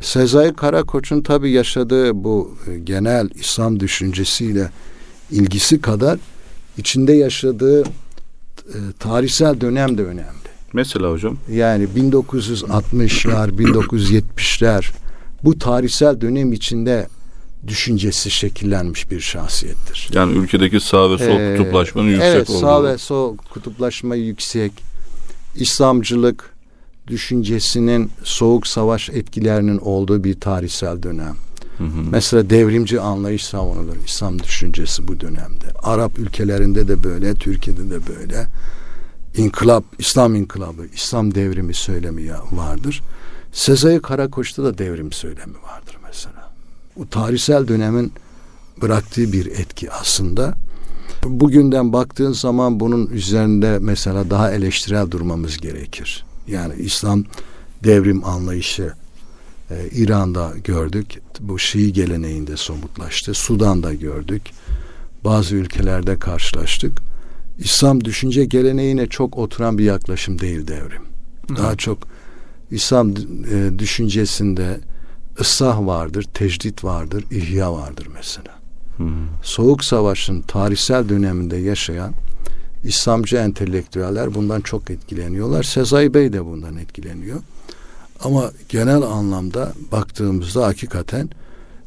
Sezai 0.00 0.54
Karakoç'un 0.54 1.22
tabi 1.22 1.50
yaşadığı 1.50 2.24
bu 2.24 2.56
e, 2.66 2.78
genel 2.78 3.30
İslam 3.34 3.80
düşüncesiyle 3.80 4.70
ilgisi 5.30 5.80
kadar 5.80 6.18
içinde 6.78 7.12
yaşadığı 7.12 7.82
e, 7.82 8.78
tarihsel 8.98 9.60
dönem 9.60 9.98
de 9.98 10.04
önemli. 10.04 10.46
Mesela 10.72 11.10
hocam? 11.10 11.36
Yani 11.50 11.84
1960'lar, 11.96 13.50
1970'ler 13.50 14.90
bu 15.44 15.58
tarihsel 15.58 16.20
dönem 16.20 16.52
içinde 16.52 17.06
düşüncesi 17.68 18.30
şekillenmiş 18.30 19.10
bir 19.10 19.20
şahsiyettir. 19.20 20.08
Yani 20.12 20.38
ülkedeki 20.38 20.80
sağ 20.80 21.10
ve 21.10 21.18
sol 21.18 21.40
Ee, 21.40 21.56
kutuplaşmanın 21.56 22.08
yüksek 22.08 22.34
evet, 22.34 22.50
olduğu. 22.50 22.60
sağ 22.60 22.84
ve 22.84 22.98
sol 22.98 23.36
kutuplaşma 23.36 24.14
yüksek. 24.14 24.72
İslamcılık 25.54 26.50
düşüncesinin 27.06 28.10
soğuk 28.24 28.66
savaş 28.66 29.10
etkilerinin 29.10 29.78
olduğu 29.78 30.24
bir 30.24 30.40
tarihsel 30.40 31.02
dönem. 31.02 31.36
Hı 31.78 31.84
hı. 31.84 32.00
Mesela 32.10 32.50
devrimci 32.50 33.00
anlayış 33.00 33.44
savunulur. 33.44 33.96
İslam 34.06 34.42
düşüncesi 34.42 35.08
bu 35.08 35.20
dönemde. 35.20 35.66
Arap 35.82 36.18
ülkelerinde 36.18 36.88
de 36.88 37.04
böyle, 37.04 37.34
Türkiye'de 37.34 37.90
de 37.90 37.98
böyle. 38.06 38.46
İnkılap, 39.36 39.84
İslam 39.98 40.34
inkılabı, 40.34 40.86
İslam 40.94 41.34
devrimi 41.34 41.74
söylemi 41.74 42.30
vardır. 42.52 43.02
Sezai 43.52 44.00
Karakoç'ta 44.02 44.64
da 44.64 44.78
devrim 44.78 45.12
söylemi 45.12 45.54
vardır. 45.62 45.96
Bu 46.96 47.10
tarihsel 47.10 47.68
dönemin 47.68 48.12
bıraktığı 48.82 49.32
bir 49.32 49.46
etki 49.46 49.90
aslında. 49.90 50.54
Bugünden 51.24 51.92
baktığın 51.92 52.32
zaman 52.32 52.80
bunun 52.80 53.06
üzerinde 53.06 53.78
mesela 53.78 54.30
daha 54.30 54.52
eleştirel 54.52 55.10
durmamız 55.10 55.56
gerekir. 55.56 56.24
Yani 56.48 56.74
İslam 56.74 57.24
devrim 57.84 58.24
anlayışı 58.24 58.92
e, 59.70 59.88
İran'da 59.92 60.52
gördük. 60.64 61.06
Bu 61.40 61.58
Şii 61.58 61.92
geleneğinde 61.92 62.56
somutlaştı. 62.56 63.34
Sudan'da 63.34 63.94
gördük. 63.94 64.42
Bazı 65.24 65.56
ülkelerde 65.56 66.18
karşılaştık. 66.18 66.92
İslam 67.58 68.04
düşünce 68.04 68.44
geleneğine 68.44 69.06
çok 69.06 69.38
oturan 69.38 69.78
bir 69.78 69.84
yaklaşım 69.84 70.38
değil 70.38 70.66
devrim. 70.68 71.02
Daha 71.56 71.76
çok 71.76 71.98
İslam 72.70 73.10
e, 73.10 73.78
düşüncesinde 73.78 74.80
ıslah 75.40 75.86
vardır, 75.86 76.22
tecdit 76.34 76.84
vardır, 76.84 77.24
ihya 77.30 77.72
vardır 77.72 78.08
mesela. 78.14 78.56
Hı. 78.96 79.04
Soğuk 79.42 79.84
Savaş'ın 79.84 80.42
tarihsel 80.42 81.08
döneminde 81.08 81.56
yaşayan 81.56 82.14
İslamcı 82.84 83.36
entelektüeller 83.36 84.34
bundan 84.34 84.60
çok 84.60 84.90
etkileniyorlar. 84.90 85.62
Sezai 85.62 86.14
Bey 86.14 86.32
de 86.32 86.44
bundan 86.44 86.76
etkileniyor. 86.76 87.40
Ama 88.24 88.50
genel 88.68 89.02
anlamda 89.02 89.72
baktığımızda 89.92 90.66
hakikaten 90.66 91.30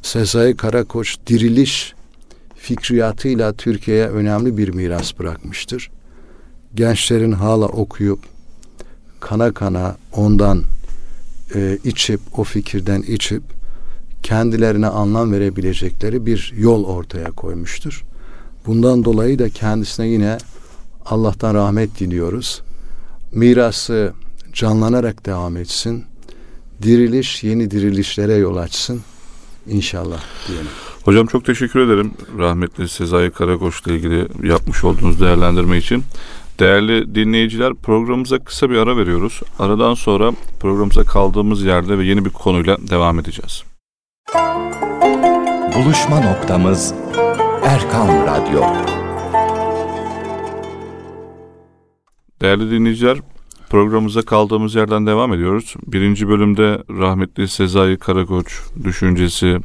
Sezai 0.01 0.55
Karakoç 0.55 1.17
diriliş 1.27 1.93
fikriyatıyla 2.55 3.53
Türkiye'ye 3.53 4.07
önemli 4.07 4.57
bir 4.57 4.69
miras 4.69 5.19
bırakmıştır. 5.19 5.91
Gençlerin 6.75 7.31
hala 7.31 7.65
okuyup 7.65 8.19
kana 9.19 9.53
kana 9.53 9.97
ondan 10.13 10.63
e, 11.55 11.77
içip 11.83 12.19
o 12.39 12.43
fikirden 12.43 13.01
içip 13.01 13.43
kendilerine 14.23 14.87
anlam 14.87 15.31
verebilecekleri 15.31 16.25
bir 16.25 16.53
yol 16.57 16.83
ortaya 16.83 17.31
koymuştur. 17.31 18.03
Bundan 18.65 19.05
dolayı 19.05 19.39
da 19.39 19.49
kendisine 19.49 20.07
yine 20.07 20.37
Allah'tan 21.05 21.53
rahmet 21.53 21.99
diliyoruz. 21.99 22.61
Mirası 23.31 24.13
canlanarak 24.53 25.25
devam 25.25 25.57
etsin. 25.57 26.05
Diriliş 26.81 27.43
yeni 27.43 27.71
dirilişlere 27.71 28.33
yol 28.33 28.57
açsın. 28.57 29.01
İnşallah 29.67 30.21
diyelim. 30.47 30.67
Hocam 31.03 31.27
çok 31.27 31.45
teşekkür 31.45 31.79
ederim 31.79 32.11
rahmetli 32.37 32.89
Sezai 32.89 33.31
Karakoç'la 33.31 33.91
ilgili 33.91 34.27
yapmış 34.43 34.83
olduğunuz 34.83 35.21
değerlendirme 35.21 35.77
için. 35.77 36.03
Değerli 36.59 37.15
dinleyiciler 37.15 37.73
programımıza 37.73 38.39
kısa 38.39 38.69
bir 38.69 38.75
ara 38.75 38.97
veriyoruz. 38.97 39.41
Aradan 39.59 39.93
sonra 39.93 40.31
programımıza 40.59 41.03
kaldığımız 41.03 41.63
yerde 41.63 41.97
ve 41.97 42.05
yeni 42.05 42.25
bir 42.25 42.29
konuyla 42.29 42.77
devam 42.89 43.19
edeceğiz. 43.19 43.63
Buluşma 45.75 46.19
noktamız 46.19 46.93
Erkan 47.63 48.07
Radyo. 48.07 48.61
Değerli 52.41 52.71
dinleyiciler, 52.71 53.17
Programımıza 53.69 54.21
kaldığımız 54.21 54.75
yerden 54.75 55.07
devam 55.07 55.33
ediyoruz. 55.33 55.73
Birinci 55.87 56.27
bölümde 56.27 56.83
rahmetli 56.89 57.47
Sezai 57.47 57.97
Karakoç 57.97 58.61
düşüncesi, 58.83 59.57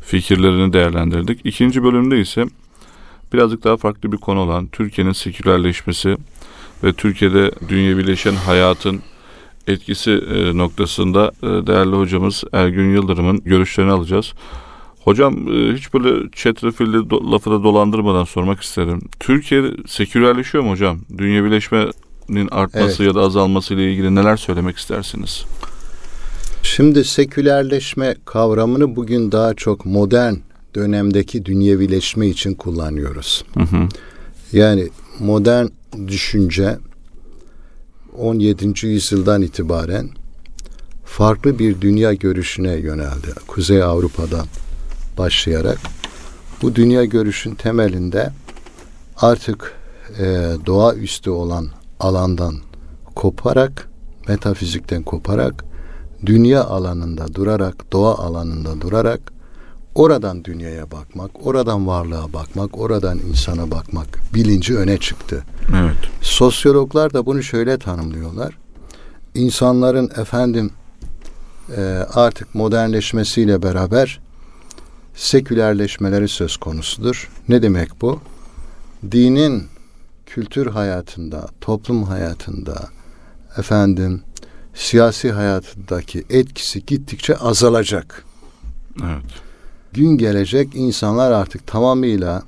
fikirlerini 0.00 0.72
değerlendirdik. 0.72 1.40
İkinci 1.44 1.82
bölümde 1.82 2.20
ise 2.20 2.44
birazcık 3.32 3.64
daha 3.64 3.76
farklı 3.76 4.12
bir 4.12 4.16
konu 4.16 4.40
olan 4.40 4.66
Türkiye'nin 4.66 5.12
sekülerleşmesi 5.12 6.16
ve 6.84 6.92
Türkiye'de 6.92 7.50
dünyevileşen 7.68 8.34
hayatın 8.34 9.00
etkisi 9.66 10.10
e, 10.10 10.56
noktasında 10.56 11.32
e, 11.42 11.46
değerli 11.46 11.96
hocamız 11.96 12.44
Ergün 12.52 12.94
Yıldırım'ın 12.94 13.40
görüşlerini 13.44 13.92
alacağız. 13.92 14.32
Hocam 15.04 15.34
e, 15.34 15.74
hiç 15.74 15.94
böyle 15.94 16.30
çetrefilli 16.30 16.96
lafı 17.32 17.50
da 17.50 17.62
dolandırmadan 17.62 18.24
sormak 18.24 18.60
isterim. 18.60 19.00
Türkiye 19.20 19.62
sekülerleşiyor 19.86 20.64
mu 20.64 20.70
hocam? 20.70 20.98
Dünyevileşmenin 21.18 22.48
artması 22.50 23.02
Evet. 23.02 23.14
ya 23.14 23.14
da 23.14 23.26
azalması 23.26 23.74
ile 23.74 23.92
ilgili 23.92 24.14
neler 24.14 24.36
söylemek 24.36 24.76
istersiniz? 24.76 25.44
Şimdi 26.62 27.04
sekülerleşme 27.04 28.16
kavramını 28.24 28.96
bugün 28.96 29.32
daha 29.32 29.54
çok 29.54 29.86
modern 29.86 30.34
dönemdeki 30.74 31.44
dünyevileşme 31.44 32.26
için 32.28 32.54
kullanıyoruz. 32.54 33.44
Hı 33.54 33.60
hı. 33.60 33.88
Yani 34.52 34.88
modern 35.18 35.66
düşünce 36.06 36.78
17. 38.18 38.86
yüzyıldan 38.86 39.42
itibaren 39.42 40.08
farklı 41.04 41.58
bir 41.58 41.80
dünya 41.80 42.12
görüşüne 42.14 42.72
yöneldi. 42.72 43.34
Kuzey 43.46 43.82
Avrupa'dan 43.82 44.46
başlayarak 45.18 45.78
bu 46.62 46.74
dünya 46.74 47.04
görüşün 47.04 47.54
temelinde 47.54 48.30
artık 49.16 49.74
e, 50.18 50.24
doğaüstü 50.66 51.30
olan 51.30 51.68
alandan 52.00 52.56
koparak, 53.14 53.88
metafizikten 54.28 55.02
koparak, 55.02 55.64
dünya 56.26 56.64
alanında 56.64 57.34
durarak, 57.34 57.92
doğa 57.92 58.14
alanında 58.14 58.80
durarak 58.80 59.20
oradan 59.94 60.44
dünyaya 60.44 60.90
bakmak, 60.90 61.46
oradan 61.46 61.86
varlığa 61.86 62.32
bakmak, 62.32 62.78
oradan 62.78 63.18
insana 63.18 63.70
bakmak 63.70 64.18
bilinci 64.34 64.76
öne 64.76 64.98
çıktı. 64.98 65.44
Evet. 65.74 65.96
Sosyologlar 66.20 67.12
da 67.12 67.26
bunu 67.26 67.42
şöyle 67.42 67.78
tanımlıyorlar. 67.78 68.58
İnsanların 69.34 70.10
efendim 70.16 70.70
e, 71.76 71.80
artık 72.14 72.54
modernleşmesiyle 72.54 73.62
beraber 73.62 74.20
sekülerleşmeleri 75.14 76.28
söz 76.28 76.56
konusudur. 76.56 77.30
Ne 77.48 77.62
demek 77.62 78.00
bu? 78.00 78.20
Dinin 79.12 79.64
kültür 80.26 80.66
hayatında, 80.66 81.48
toplum 81.60 82.04
hayatında, 82.04 82.88
efendim 83.58 84.22
siyasi 84.74 85.32
hayatındaki 85.32 86.24
etkisi 86.30 86.86
gittikçe 86.86 87.36
azalacak. 87.36 88.24
Evet. 89.04 89.24
Gün 89.92 90.18
gelecek 90.18 90.68
insanlar 90.74 91.32
artık 91.32 91.66
tamamıyla 91.66 92.42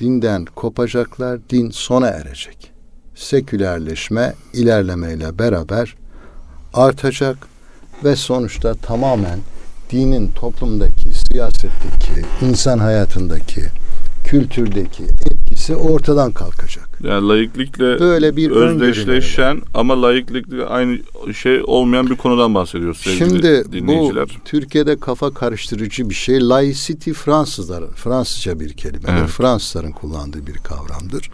dinden 0.00 0.44
kopacaklar, 0.44 1.38
din 1.50 1.70
sona 1.70 2.08
erecek. 2.08 2.72
Sekülerleşme 3.14 4.34
ilerlemeyle 4.52 5.38
beraber 5.38 5.96
artacak 6.74 7.36
ve 8.04 8.16
sonuçta 8.16 8.74
tamamen 8.74 9.38
dinin 9.90 10.28
toplumdaki, 10.28 11.10
siyasetteki, 11.14 12.26
insan 12.42 12.78
hayatındaki, 12.78 13.62
kültürdeki 14.24 15.04
etkisi 15.04 15.76
ortadan 15.76 16.32
kalkacak. 16.32 16.88
Yani 17.02 17.28
laiklikle 17.28 18.00
Böyle 18.00 18.36
bir 18.36 18.50
özdeşleşen 18.50 19.60
ama 19.74 20.02
laiklikle 20.02 20.64
aynı 20.64 20.98
şey 21.34 21.62
olmayan 21.66 22.10
bir 22.10 22.16
konudan 22.16 22.54
bahsediyoruz 22.54 22.98
sevgili 22.98 23.18
Şimdi 23.18 23.64
bu 23.68 23.72
dinleyiciler. 23.72 24.38
Türkiye'de 24.44 24.96
kafa 24.96 25.34
karıştırıcı 25.34 26.10
bir 26.10 26.14
şey. 26.14 26.48
Laicity 26.48 27.10
Fransızlar, 27.12 27.84
Fransızca 27.90 28.60
bir 28.60 28.72
kelimedir. 28.72 29.12
Evet. 29.18 29.28
Fransızların 29.28 29.92
kullandığı 29.92 30.46
bir 30.46 30.54
kavramdır. 30.54 31.30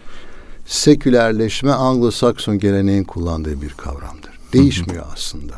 Sekülerleşme 0.67 1.71
Anglo-Sakson 1.71 2.59
geleneğin 2.59 3.05
kullandığı 3.05 3.63
bir 3.63 3.71
kavramdır. 3.71 4.31
Değişmiyor 4.53 5.05
aslında. 5.15 5.55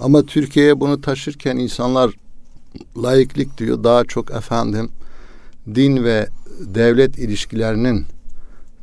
Ama 0.00 0.22
Türkiye'ye 0.22 0.80
bunu 0.80 1.00
taşırken 1.00 1.56
insanlar 1.56 2.10
laiklik 2.96 3.58
diyor. 3.58 3.84
Daha 3.84 4.04
çok 4.04 4.30
efendim 4.30 4.90
din 5.74 6.04
ve 6.04 6.28
devlet 6.60 7.18
ilişkilerinin 7.18 8.06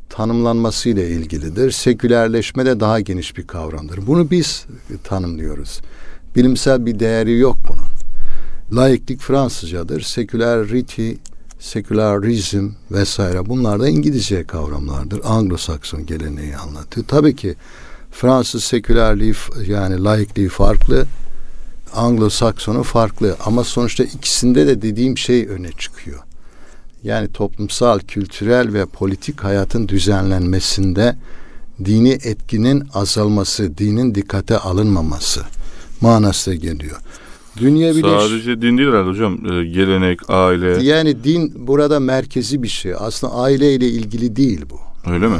tanımlanması 0.08 0.88
ile 0.88 1.10
ilgilidir. 1.10 1.70
Sekülerleşme 1.70 2.66
de 2.66 2.80
daha 2.80 3.00
geniş 3.00 3.36
bir 3.36 3.46
kavramdır. 3.46 4.06
Bunu 4.06 4.30
biz 4.30 4.66
tanımlıyoruz. 5.04 5.80
Bilimsel 6.36 6.86
bir 6.86 7.00
değeri 7.00 7.38
yok 7.38 7.56
bunun. 7.68 7.88
Laiklik 8.80 9.20
Fransızcadır. 9.20 10.00
Sekülerity, 10.00 11.12
sekülerizm 11.60 12.70
vesaire 12.90 13.46
bunlar 13.46 13.80
da 13.80 13.88
İngilizce 13.88 14.44
kavramlardır. 14.44 15.20
Anglo-Sakson 15.20 16.06
geleneği 16.06 16.56
anlatıyor. 16.56 17.06
Tabii 17.06 17.36
ki 17.36 17.54
Fransız 18.10 18.64
sekülerliği 18.64 19.34
yani 19.66 20.04
laikliği 20.04 20.48
farklı. 20.48 21.06
Anglo-Sakson'u 21.94 22.82
farklı 22.82 23.36
ama 23.44 23.64
sonuçta 23.64 24.04
ikisinde 24.04 24.66
de 24.66 24.82
dediğim 24.82 25.18
şey 25.18 25.46
öne 25.46 25.72
çıkıyor. 25.72 26.18
Yani 27.02 27.32
toplumsal, 27.32 27.98
kültürel 27.98 28.72
ve 28.72 28.86
politik 28.86 29.44
hayatın 29.44 29.88
düzenlenmesinde 29.88 31.16
dini 31.84 32.10
etkinin 32.12 32.84
azalması, 32.94 33.78
dinin 33.78 34.14
dikkate 34.14 34.58
alınmaması 34.58 35.40
manasına 36.00 36.54
geliyor. 36.54 36.96
Dünya 37.56 37.90
bilinç, 37.90 38.06
Sadece 38.06 38.62
din 38.62 38.78
değil 38.78 38.88
herhalde 38.88 39.10
hocam. 39.10 39.52
Ee, 39.52 39.64
gelenek, 39.64 40.30
aile. 40.30 40.82
yani 40.82 41.24
din 41.24 41.66
burada 41.66 42.00
merkezi 42.00 42.62
bir 42.62 42.68
şey. 42.68 42.94
Aslında 42.98 43.34
aileyle 43.34 43.88
ilgili 43.88 44.36
değil 44.36 44.64
bu. 44.70 45.10
Öyle 45.10 45.28
mi? 45.28 45.36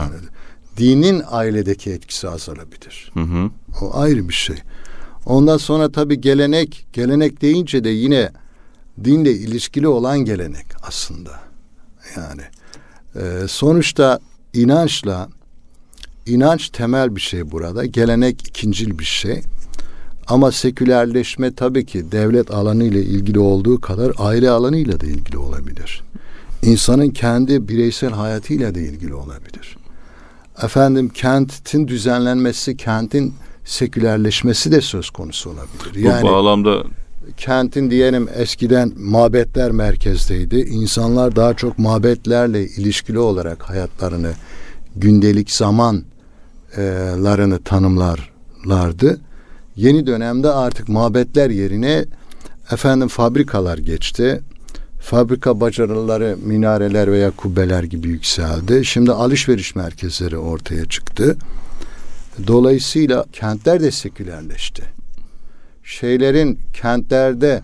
Dinin 0.76 1.22
ailedeki 1.30 1.90
etkisi 1.90 2.28
azalabilir. 2.28 3.10
Hı 3.14 3.20
hı. 3.20 3.50
O 3.82 3.98
ayrı 3.98 4.28
bir 4.28 4.34
şey. 4.34 4.56
Ondan 5.26 5.56
sonra 5.56 5.92
tabii 5.92 6.20
gelenek, 6.20 6.86
gelenek 6.92 7.42
deyince 7.42 7.84
de 7.84 7.88
yine 7.88 8.30
dinle 9.04 9.32
ilişkili 9.32 9.88
olan 9.88 10.18
gelenek 10.18 10.66
aslında. 10.82 11.47
Yani 12.16 12.42
e, 13.16 13.48
sonuçta 13.48 14.18
inançla 14.54 15.28
inanç 16.26 16.68
temel 16.68 17.16
bir 17.16 17.20
şey 17.20 17.50
burada. 17.50 17.86
Gelenek 17.86 18.48
ikincil 18.48 18.98
bir 18.98 19.04
şey. 19.04 19.42
Ama 20.26 20.52
sekülerleşme 20.52 21.54
tabii 21.54 21.86
ki 21.86 22.12
devlet 22.12 22.50
alanı 22.50 22.84
ile 22.84 23.02
ilgili 23.02 23.38
olduğu 23.38 23.80
kadar 23.80 24.12
aile 24.18 24.50
alanıyla 24.50 25.00
da 25.00 25.06
ilgili 25.06 25.38
olabilir. 25.38 26.02
İnsanın 26.62 27.10
kendi 27.10 27.68
bireysel 27.68 28.10
hayatıyla 28.10 28.74
da 28.74 28.80
ilgili 28.80 29.14
olabilir. 29.14 29.76
Efendim 30.62 31.08
kentin 31.08 31.88
düzenlenmesi, 31.88 32.76
kentin 32.76 33.34
sekülerleşmesi 33.64 34.72
de 34.72 34.80
söz 34.80 35.10
konusu 35.10 35.50
olabilir. 35.50 36.22
Bu 36.22 36.26
bağlamda 36.26 36.84
kentin 37.36 37.90
diyelim 37.90 38.28
eskiden 38.34 38.92
mabetler 38.96 39.70
merkezdeydi. 39.70 40.56
İnsanlar 40.56 41.36
daha 41.36 41.54
çok 41.54 41.78
mabetlerle 41.78 42.66
ilişkili 42.66 43.18
olarak 43.18 43.62
hayatlarını 43.62 44.32
gündelik 44.96 45.50
zamanlarını 45.50 47.62
tanımlarlardı. 47.64 49.20
Yeni 49.76 50.06
dönemde 50.06 50.50
artık 50.50 50.88
mabetler 50.88 51.50
yerine 51.50 52.04
efendim 52.72 53.08
fabrikalar 53.08 53.78
geçti. 53.78 54.40
Fabrika 55.00 55.60
bacarıları, 55.60 56.36
minareler 56.44 57.12
veya 57.12 57.30
kubbeler 57.30 57.82
gibi 57.82 58.08
yükseldi. 58.08 58.84
Şimdi 58.84 59.12
alışveriş 59.12 59.74
merkezleri 59.74 60.38
ortaya 60.38 60.84
çıktı. 60.84 61.36
Dolayısıyla 62.46 63.24
kentler 63.32 63.80
de 63.80 63.90
sekülerleşti 63.90 64.97
şeylerin 65.88 66.58
kentlerde 66.74 67.62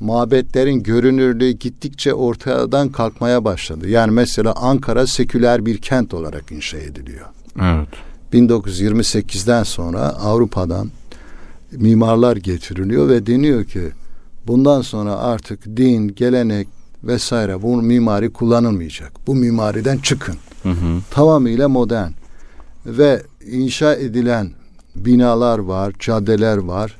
mabetlerin 0.00 0.82
görünürlüğü 0.82 1.50
gittikçe 1.50 2.14
ortadan 2.14 2.88
kalkmaya 2.88 3.44
başladı. 3.44 3.88
Yani 3.88 4.10
mesela 4.10 4.52
Ankara 4.52 5.06
seküler 5.06 5.66
bir 5.66 5.78
kent 5.78 6.14
olarak 6.14 6.52
inşa 6.52 6.78
ediliyor. 6.78 7.26
evet. 7.62 7.88
1928'den 8.32 9.62
sonra 9.62 10.00
Avrupa'dan 10.00 10.90
mimarlar 11.72 12.36
getiriliyor 12.36 13.08
ve 13.08 13.26
deniyor 13.26 13.64
ki 13.64 13.82
bundan 14.46 14.82
sonra 14.82 15.16
artık 15.16 15.76
din, 15.76 16.08
gelenek 16.08 16.68
vesaire 17.04 17.62
bu 17.62 17.82
mimari 17.82 18.32
kullanılmayacak. 18.32 19.12
Bu 19.26 19.34
mimariden 19.34 19.98
çıkın. 19.98 20.36
Hı 20.62 20.68
hı. 20.68 21.00
Tamamıyla 21.10 21.68
modern 21.68 22.10
ve 22.86 23.22
inşa 23.50 23.94
edilen 23.94 24.50
binalar 24.96 25.58
var, 25.58 25.92
caddeler 25.98 26.56
var. 26.56 26.96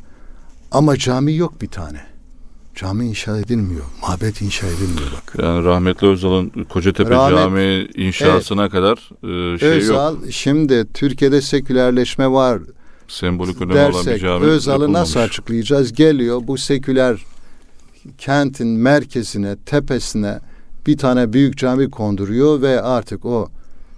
Ama 0.75 0.97
cami 0.97 1.37
yok 1.37 1.63
bir 1.63 1.69
tane. 1.69 2.01
Cami 2.75 3.07
inşa 3.07 3.39
edilmiyor. 3.39 3.85
Mabet 4.09 4.43
inşa 4.43 4.67
edilmiyor 4.67 5.09
bak. 5.17 5.35
Yani 5.45 5.65
rahmetli 5.65 6.07
Özal'ın 6.07 6.51
Kocatepe 6.69 7.11
Rahmet- 7.15 7.37
Camii 7.37 7.89
inşasına 8.07 8.69
kadar 8.69 8.97
e, 9.55 9.59
şey 9.59 9.69
yok. 9.69 9.77
Özal 9.79 10.17
şimdi 10.31 10.87
Türkiye'de 10.95 11.41
sekülerleşme 11.43 12.31
var. 12.31 12.63
sembolik 13.09 13.57
önemi 13.63 13.73
olan 13.73 13.91
bir 13.91 13.95
dersek 13.95 14.21
cami 14.21 14.45
Özal'ı 14.47 14.93
nasıl 14.93 15.21
açıklayacağız? 15.21 15.93
Geliyor 15.93 16.41
bu 16.45 16.59
seküler 16.59 17.25
kentin 18.19 18.69
merkezine, 18.69 19.57
tepesine 19.57 20.39
bir 20.87 20.97
tane 20.97 21.33
büyük 21.33 21.57
cami 21.59 21.91
konduruyor 21.91 22.63
ve 22.63 22.83
artık 22.83 23.25
o 23.25 23.49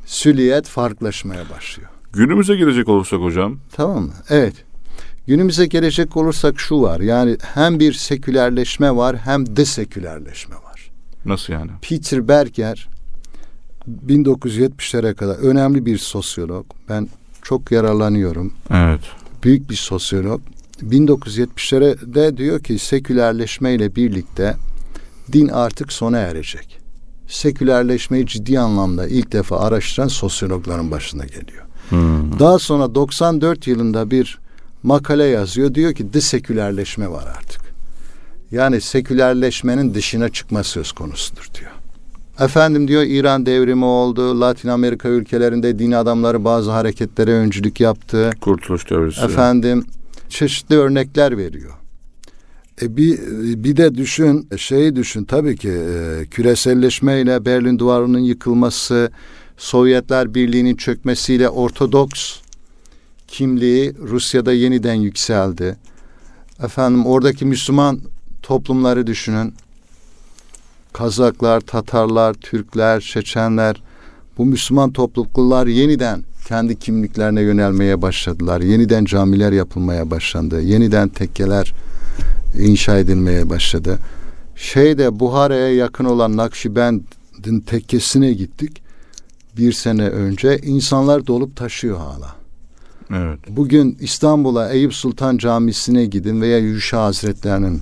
süliyet 0.06 0.68
farklılaşmaya 0.68 1.42
başlıyor. 1.56 1.90
Günümüze 2.12 2.56
gelecek 2.56 2.88
olursak 2.88 3.20
hocam. 3.20 3.58
Tamam 3.72 4.02
mı? 4.02 4.12
Evet. 4.30 4.54
Günümüze 5.26 5.66
gelecek 5.66 6.16
olursak 6.16 6.60
şu 6.60 6.82
var. 6.82 7.00
Yani 7.00 7.36
hem 7.54 7.80
bir 7.80 7.92
sekülerleşme 7.92 8.96
var 8.96 9.16
hem 9.16 9.56
de 9.56 9.64
sekülerleşme 9.64 10.54
var. 10.54 10.90
Nasıl 11.24 11.52
yani? 11.52 11.70
Peter 11.82 12.28
Berger 12.28 12.88
1970'lere 14.06 15.14
kadar 15.14 15.36
önemli 15.36 15.86
bir 15.86 15.98
sosyolog. 15.98 16.66
Ben 16.88 17.08
çok 17.42 17.72
yararlanıyorum. 17.72 18.52
Evet. 18.70 19.00
Büyük 19.42 19.70
bir 19.70 19.74
sosyolog. 19.74 20.40
1970'lere 20.82 22.14
de 22.14 22.36
diyor 22.36 22.62
ki 22.62 22.78
sekülerleşme 22.78 23.74
ile 23.74 23.96
birlikte 23.96 24.56
din 25.32 25.48
artık 25.48 25.92
sona 25.92 26.18
erecek. 26.18 26.78
Sekülerleşmeyi 27.28 28.26
ciddi 28.26 28.60
anlamda 28.60 29.08
ilk 29.08 29.32
defa 29.32 29.60
araştıran 29.60 30.08
sosyologların 30.08 30.90
başına 30.90 31.24
geliyor. 31.24 31.64
Hmm. 31.88 32.38
Daha 32.38 32.58
sonra 32.58 32.94
94 32.94 33.66
yılında 33.66 34.10
bir 34.10 34.38
makale 34.86 35.24
yazıyor. 35.24 35.74
Diyor 35.74 35.94
ki 35.94 36.12
desekülerleşme 36.12 37.10
var 37.10 37.24
artık. 37.38 37.60
Yani 38.50 38.80
sekülerleşmenin 38.80 39.94
dışına 39.94 40.28
çıkma 40.28 40.62
söz 40.62 40.92
konusudur 40.92 41.48
diyor. 41.60 41.70
Efendim 42.40 42.88
diyor 42.88 43.02
İran 43.02 43.46
devrimi 43.46 43.84
oldu. 43.84 44.40
Latin 44.40 44.68
Amerika 44.68 45.08
ülkelerinde 45.08 45.78
din 45.78 45.92
adamları 45.92 46.44
bazı 46.44 46.70
hareketlere 46.70 47.32
öncülük 47.32 47.80
yaptı. 47.80 48.30
Kurtuluş 48.40 48.84
teorisi. 48.84 49.20
Efendim 49.20 49.84
çeşitli 50.28 50.76
örnekler 50.76 51.38
veriyor. 51.38 51.72
E 52.82 52.96
bir, 52.96 53.18
bir 53.64 53.76
de 53.76 53.94
düşün, 53.94 54.48
şeyi 54.56 54.96
düşün 54.96 55.24
tabii 55.24 55.56
ki 55.56 55.70
e, 55.70 56.24
küreselleşmeyle 56.30 57.44
Berlin 57.44 57.78
Duvarı'nın 57.78 58.18
yıkılması, 58.18 59.10
Sovyetler 59.56 60.34
Birliği'nin 60.34 60.76
çökmesiyle 60.76 61.48
Ortodoks 61.48 62.45
kimliği 63.28 63.94
Rusya'da 63.98 64.52
yeniden 64.52 64.94
yükseldi. 64.94 65.76
Efendim 66.62 67.06
oradaki 67.06 67.44
Müslüman 67.44 68.00
toplumları 68.42 69.06
düşünün. 69.06 69.54
Kazaklar, 70.92 71.60
Tatarlar, 71.60 72.34
Türkler, 72.34 73.00
Çeçenler 73.00 73.82
bu 74.38 74.46
Müslüman 74.46 74.92
topluluklar 74.92 75.66
yeniden 75.66 76.24
kendi 76.48 76.78
kimliklerine 76.78 77.40
yönelmeye 77.40 78.02
başladılar. 78.02 78.60
Yeniden 78.60 79.04
camiler 79.04 79.52
yapılmaya 79.52 80.10
başlandı. 80.10 80.60
Yeniden 80.60 81.08
tekkeler 81.08 81.74
inşa 82.58 82.98
edilmeye 82.98 83.50
başladı. 83.50 83.98
Şeyde 84.56 85.20
Buhara'ya 85.20 85.74
yakın 85.74 86.04
olan 86.04 86.36
Nakşibend'in 86.36 87.60
tekkesine 87.60 88.32
gittik. 88.32 88.82
Bir 89.56 89.72
sene 89.72 90.08
önce 90.08 90.58
insanlar 90.58 91.26
dolup 91.26 91.56
taşıyor 91.56 91.98
hala. 91.98 92.45
Evet. 93.14 93.38
Bugün 93.48 93.98
İstanbul'a 94.00 94.70
Eyüp 94.70 94.94
Sultan 94.94 95.36
Camisi'ne 95.36 96.06
gidin 96.06 96.40
veya 96.40 96.58
Yuşa 96.58 97.04
Hazretlerinin 97.04 97.80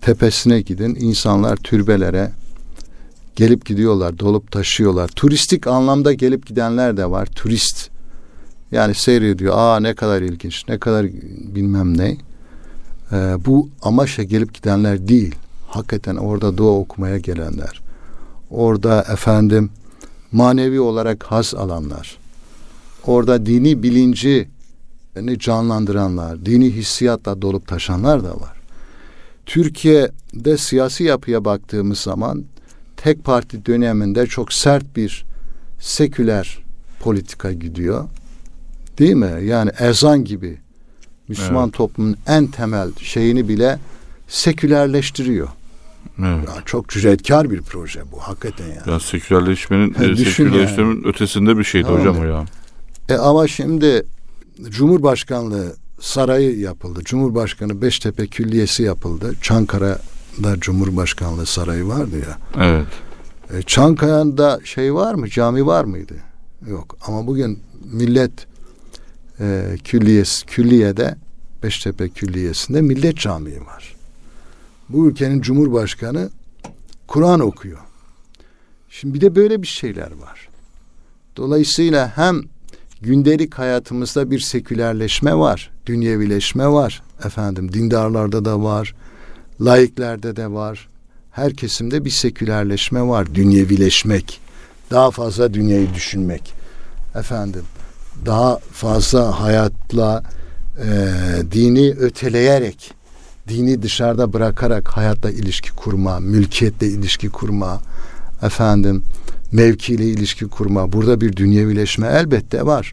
tepesine 0.00 0.60
gidin. 0.60 0.94
İnsanlar 1.00 1.56
türbelere 1.56 2.32
gelip 3.36 3.66
gidiyorlar, 3.66 4.18
dolup 4.18 4.52
taşıyorlar. 4.52 5.08
Turistik 5.08 5.66
anlamda 5.66 6.12
gelip 6.12 6.46
gidenler 6.46 6.96
de 6.96 7.10
var. 7.10 7.26
Turist 7.26 7.90
yani 8.72 8.94
seyrediyor. 8.94 9.54
Aa 9.56 9.80
ne 9.80 9.94
kadar 9.94 10.22
ilginç, 10.22 10.64
ne 10.68 10.78
kadar 10.78 11.06
bilmem 11.54 11.98
ne. 11.98 12.16
Ee, 13.12 13.36
bu 13.46 13.68
amaçla 13.82 14.22
gelip 14.22 14.54
gidenler 14.54 15.08
değil. 15.08 15.34
Hakikaten 15.68 16.16
orada 16.16 16.56
dua 16.56 16.70
okumaya 16.70 17.18
gelenler. 17.18 17.82
Orada 18.50 19.04
efendim 19.12 19.70
manevi 20.32 20.80
olarak 20.80 21.24
haz 21.24 21.54
alanlar. 21.54 22.23
Orada 23.06 23.46
dini 23.46 23.82
bilinci 23.82 24.48
canlandıranlar, 25.38 26.46
dini 26.46 26.70
hissiyatla 26.70 27.42
dolup 27.42 27.68
taşanlar 27.68 28.24
da 28.24 28.40
var. 28.40 28.56
Türkiye'de 29.46 30.58
siyasi 30.58 31.04
yapıya 31.04 31.44
baktığımız 31.44 31.98
zaman 31.98 32.44
tek 32.96 33.24
parti 33.24 33.66
döneminde 33.66 34.26
çok 34.26 34.52
sert 34.52 34.96
bir 34.96 35.24
seküler 35.80 36.58
politika 37.00 37.52
gidiyor. 37.52 38.04
Değil 38.98 39.14
mi? 39.14 39.44
Yani 39.44 39.70
ezan 39.78 40.24
gibi 40.24 40.58
Müslüman 41.28 41.64
Evet. 41.64 41.74
toplumun 41.74 42.16
en 42.26 42.46
temel 42.46 42.88
şeyini 43.00 43.48
bile 43.48 43.78
sekülerleştiriyor. 44.28 45.48
Evet. 46.18 46.48
Ya 46.48 46.62
çok 46.64 46.88
cüretkar 46.88 47.50
bir 47.50 47.62
proje 47.62 48.02
bu 48.12 48.18
hakikaten 48.18 48.66
yani. 48.66 48.90
Ya 48.90 49.00
sekülerleşmenin, 49.00 49.94
e, 50.02 50.16
sekülerleşmenin 50.16 51.04
ötesinde 51.04 51.58
bir 51.58 51.64
şeydi 51.64 51.86
Tamam 51.86 52.00
hocam 52.00 52.18
o 52.18 52.24
ya. 52.24 52.44
E 53.08 53.14
ama 53.14 53.48
şimdi 53.48 54.06
Cumhurbaşkanlığı 54.68 55.76
sarayı 56.00 56.58
yapıldı. 56.58 57.00
Cumhurbaşkanı 57.04 57.82
Beştepe 57.82 58.26
Külliyesi 58.26 58.82
yapıldı. 58.82 59.34
Çankara'da 59.42 60.60
Cumhurbaşkanlığı 60.60 61.46
sarayı 61.46 61.88
vardı 61.88 62.16
ya. 62.16 62.38
Evet. 62.64 62.86
E, 63.52 63.62
Çankaya'da 63.62 64.60
şey 64.64 64.94
var 64.94 65.14
mı? 65.14 65.28
Cami 65.28 65.66
var 65.66 65.84
mıydı? 65.84 66.14
Yok. 66.70 66.96
Ama 67.06 67.26
bugün 67.26 67.62
millet 67.92 68.46
e, 69.40 69.76
külliyesi, 69.84 70.46
külliyede 70.46 71.16
Beştepe 71.62 72.08
Külliyesi'nde 72.08 72.80
millet 72.80 73.16
camii 73.16 73.60
var. 73.60 73.96
Bu 74.88 75.08
ülkenin 75.08 75.40
cumhurbaşkanı 75.40 76.30
Kur'an 77.06 77.40
okuyor. 77.40 77.78
Şimdi 78.90 79.14
bir 79.14 79.20
de 79.20 79.34
böyle 79.34 79.62
bir 79.62 79.66
şeyler 79.66 80.12
var. 80.12 80.48
Dolayısıyla 81.36 82.16
hem 82.16 82.42
gündelik 83.04 83.54
hayatımızda 83.54 84.30
bir 84.30 84.40
sekülerleşme 84.40 85.34
var, 85.34 85.70
dünyevileşme 85.86 86.68
var. 86.68 87.02
Efendim 87.24 87.72
dindarlarda 87.72 88.44
da 88.44 88.62
var, 88.62 88.94
laiklerde 89.60 90.36
de 90.36 90.50
var. 90.50 90.88
Her 91.30 91.54
kesimde 91.54 92.04
bir 92.04 92.10
sekülerleşme 92.10 93.02
var, 93.02 93.34
dünyevileşmek. 93.34 94.40
Daha 94.90 95.10
fazla 95.10 95.54
dünyayı 95.54 95.94
düşünmek. 95.94 96.54
Efendim 97.14 97.62
daha 98.26 98.58
fazla 98.72 99.40
hayatla 99.40 100.22
e, 100.78 100.88
dini 101.52 101.90
öteleyerek, 101.90 102.94
dini 103.48 103.82
dışarıda 103.82 104.32
bırakarak 104.32 104.88
hayatla 104.88 105.30
ilişki 105.30 105.70
kurma, 105.70 106.20
mülkiyetle 106.20 106.86
ilişki 106.86 107.28
kurma, 107.28 107.80
efendim 108.42 109.02
mevkiyle 109.54 110.04
ilişki 110.04 110.48
kurma. 110.48 110.92
Burada 110.92 111.20
bir 111.20 111.36
dünyevileşme 111.36 112.06
elbette 112.06 112.66
var. 112.66 112.92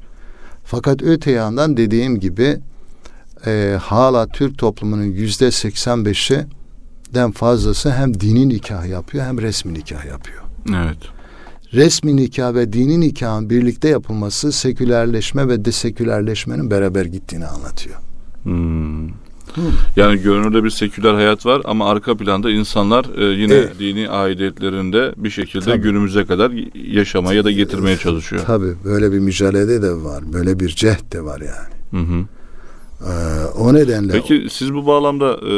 Fakat 0.63 1.01
öte 1.01 1.31
yandan 1.31 1.77
dediğim 1.77 2.19
gibi 2.19 2.57
e, 3.45 3.77
hala 3.81 4.27
Türk 4.27 4.57
toplumunun 4.57 5.03
yüzde 5.03 5.47
85'i 5.47 6.45
den 7.13 7.31
fazlası 7.31 7.91
hem 7.91 8.19
dini 8.19 8.49
nikah 8.49 8.87
yapıyor 8.87 9.25
hem 9.25 9.41
resmi 9.41 9.73
nikah 9.73 10.05
yapıyor. 10.05 10.43
Evet. 10.69 10.97
Resmi 11.73 12.15
nikah 12.15 12.53
ve 12.53 12.73
dini 12.73 12.99
nikahın 12.99 13.49
birlikte 13.49 13.89
yapılması 13.89 14.51
sekülerleşme 14.51 15.47
ve 15.47 15.65
desekülerleşmenin 15.65 16.71
beraber 16.71 17.05
gittiğini 17.05 17.45
anlatıyor. 17.45 17.97
Hmm. 18.43 19.09
Yani 19.95 20.21
görünürde 20.21 20.63
bir 20.63 20.69
seküler 20.69 21.13
hayat 21.13 21.45
var 21.45 21.61
ama 21.65 21.89
arka 21.89 22.17
planda 22.17 22.51
insanlar 22.51 23.05
e, 23.17 23.23
yine 23.41 23.53
Evet. 23.53 23.79
dini 23.79 24.09
aidiyetlerinde 24.09 25.13
bir 25.17 25.29
şekilde 25.29 25.65
Tabii. 25.65 25.81
günümüze 25.81 26.25
kadar 26.25 26.51
yaşamaya 26.91 27.37
ya 27.37 27.43
da 27.45 27.51
getirmeye 27.51 27.97
çalışıyor. 27.97 28.41
Tabii 28.45 28.75
böyle 28.85 29.11
bir 29.11 29.19
mücadele 29.19 29.81
de 29.81 29.91
var. 29.93 30.23
Böyle 30.33 30.59
bir 30.59 30.69
cehd 30.69 31.13
de 31.13 31.23
var 31.23 31.41
yani. 31.41 32.03
Hı 32.05 32.13
hı. 32.13 32.25
Ee, 33.01 33.45
o 33.57 33.73
nedenle 33.73 34.11
Peki 34.11 34.47
siz 34.51 34.73
bu 34.73 34.85
bağlamda 34.85 35.39
e, 35.49 35.53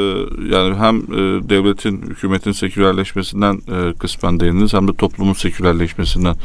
yani 0.55 0.75
hem 0.75 0.97
e, 0.97 1.49
devletin, 1.49 2.01
hükümetin 2.01 2.51
sekülerleşmesinden 2.51 3.53
e, 3.53 3.93
kısmen 3.93 4.39
değindiniz 4.39 4.73
hem 4.73 4.87
de 4.87 4.93
toplumun 4.93 5.33
sekülerleşmesinden. 5.33 6.35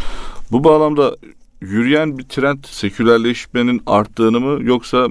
Bu 0.52 0.64
bağlamda 0.64 1.16
yürüyen 1.60 2.18
bir 2.18 2.24
trend 2.24 2.58
sekülerleşmenin 2.64 3.82
arttığını 3.86 4.40
mı 4.40 4.64
yoksa 4.64 5.08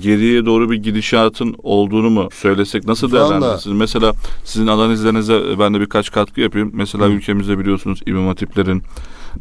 geriye 0.00 0.46
doğru 0.46 0.70
bir 0.70 0.76
gidişatın 0.76 1.54
olduğunu 1.62 2.10
mu 2.10 2.28
söylesek 2.32 2.86
nasıl 2.86 3.12
değerlendirirsiniz? 3.12 3.76
Mesela 3.76 4.12
sizin 4.44 4.66
analizlerinize 4.66 5.58
ben 5.58 5.74
de 5.74 5.80
birkaç 5.80 6.12
katkı 6.12 6.40
yapayım. 6.40 6.70
Mesela 6.74 7.06
Hı. 7.06 7.10
ülkemizde 7.10 7.58
biliyorsunuz 7.58 8.00
İmam 8.06 8.26
Hatiplerin 8.26 8.82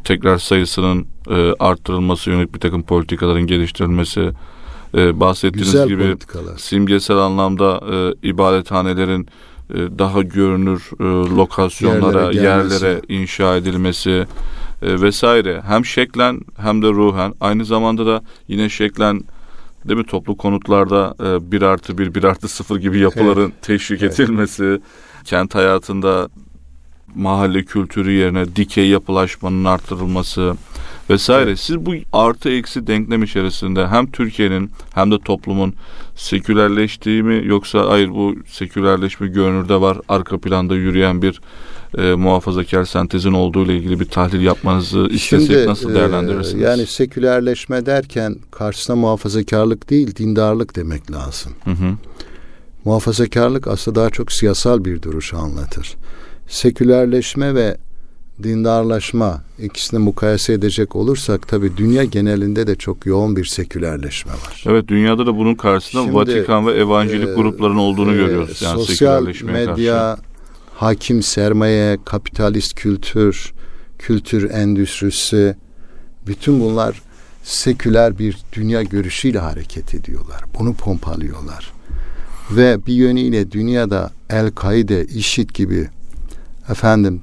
tekrar 0.04 0.38
sayısının 0.38 1.06
e, 1.30 1.54
arttırılması 1.60 2.30
yönelik 2.30 2.56
bir 2.56 2.60
takım 2.60 2.84
politikaların 2.84 3.48
geliştirilmesi 3.48 4.32
e, 4.98 5.20
bahsettiğiniz 5.20 5.72
güzel 5.72 5.88
gibi 5.88 6.04
politikalar. 6.04 6.58
simgesel 6.58 7.18
anlamda 7.18 7.82
e, 7.94 8.28
ibadethanelerin 8.30 9.28
e, 9.74 9.76
daha 9.76 10.22
görünür 10.22 10.90
e, 11.00 11.04
lokasyonlara, 11.36 12.22
Yerlere 12.22 12.44
yerlere 12.44 13.02
inşa 13.10 13.56
edilmesi 13.56 14.26
e, 14.82 15.02
vesaire. 15.02 15.62
Hem 15.68 15.86
şeklen 15.86 16.42
hem 16.58 16.82
de 16.82 16.88
ruhen 16.88 17.34
aynı 17.42 17.66
zamanda 17.66 18.06
da 18.06 18.22
yine 18.48 18.70
şeklen 18.70 19.22
Değil 19.88 20.00
mi? 20.00 20.06
Toplu 20.06 20.38
konutlarda 20.38 21.16
e, 21.24 21.52
bir 21.52 21.62
artı 21.62 21.98
bir, 21.98 22.16
bir 22.16 22.24
artı 22.24 22.48
sıfır 22.48 22.80
gibi 22.80 23.00
yapıların 23.00 23.54
teşvik 23.62 24.04
Evet. 24.04 24.20
edilmesi, 24.20 24.82
kent 25.24 25.56
hayatında 25.56 26.30
mahalle 27.16 27.64
kültürü 27.64 28.12
yerine 28.12 28.56
dikey 28.56 28.88
yapılaşmanın 28.88 29.66
artırılması 29.66 30.56
vesaire. 31.10 31.50
Evet. 31.50 31.60
Siz 31.60 31.86
bu 31.86 31.94
artı 32.14 32.50
eksi 32.50 32.88
denklem 32.88 33.24
içerisinde 33.24 33.88
hem 33.88 34.12
Türkiye'nin 34.12 34.72
hem 34.94 35.12
de 35.12 35.20
toplumun 35.20 35.74
sekülerleştiği 36.16 37.24
mi 37.24 37.42
yoksa 37.46 37.90
hayır 37.90 38.10
bu 38.10 38.36
sekülerleşme 38.48 39.28
görünürde 39.28 39.82
var 39.82 39.98
arka 40.10 40.38
planda 40.38 40.76
yürüyen 40.76 41.22
bir 41.22 41.42
e, 41.98 42.14
muhafazakar 42.14 42.86
sentezin 42.86 43.34
olduğu 43.34 43.66
ile 43.66 43.78
ilgili 43.78 44.00
bir 44.00 44.06
tahlil 44.06 44.42
yapmanızı 44.42 45.08
istesek 45.12 45.68
nasıl 45.68 45.92
e, 45.92 45.94
değerlendirirsiniz? 45.94 46.64
yani 46.64 46.86
sekülerleşme 46.86 47.86
derken 47.86 48.36
karşısına 48.52 48.96
muhafazakarlık 48.96 49.90
değil 49.90 50.16
dindarlık 50.16 50.76
demek 50.76 51.12
lazım. 51.12 51.54
Hı 51.64 51.72
hı. 51.72 51.94
Muhafazakarlık 52.86 53.68
aslında 53.68 54.00
daha 54.00 54.10
çok 54.10 54.32
siyasal 54.32 54.86
bir 54.86 55.02
duruşu 55.02 55.38
anlatır. 55.38 55.96
Sekülerleşme 56.48 57.56
ve 57.56 57.78
dindarlaşma 58.44 59.42
ikisini 59.60 60.00
mukayese 60.00 60.54
edecek 60.54 60.96
olursak 60.96 61.48
tabii 61.48 61.78
dünya 61.78 62.04
genelinde 62.04 62.68
de 62.68 62.76
çok 62.76 63.06
yoğun 63.06 63.36
bir 63.36 63.46
sekülerleşme 63.46 64.32
var. 64.32 64.64
Evet 64.68 64.88
dünyada 64.88 65.26
da 65.26 65.38
bunun 65.38 65.56
karşısında 65.56 66.02
Şimdi, 66.02 66.16
Vatikan 66.16 66.68
ve 66.68 66.72
evangelik 66.72 67.30
e, 67.30 67.34
grupların 67.34 67.76
olduğunu 67.76 68.14
Ee, 68.14 68.18
görüyoruz. 68.18 68.62
Yani 68.62 68.80
sosyal 68.80 69.24
medya, 69.44 69.66
karşı. 69.66 70.27
Hakim 70.78 71.24
sermaye, 71.24 71.98
kapitalist 72.06 72.76
kültür, 72.76 73.54
kültür 74.00 74.50
endüstrisi, 74.50 75.56
bütün 76.28 76.60
bunlar 76.60 77.02
seküler 77.44 78.20
bir 78.20 78.38
dünya 78.54 78.84
görüşüyle 78.84 79.40
hareket 79.40 79.96
ediyorlar. 79.96 80.44
Bunu 80.60 80.74
pompalıyorlar. 80.74 81.72
Ve 82.52 82.86
bir 82.86 82.94
yönüyle 82.94 83.52
dünyada 83.52 84.12
El-Kaide, 84.30 85.06
IŞİD 85.06 85.50
gibi 85.50 85.90
efendim 86.70 87.22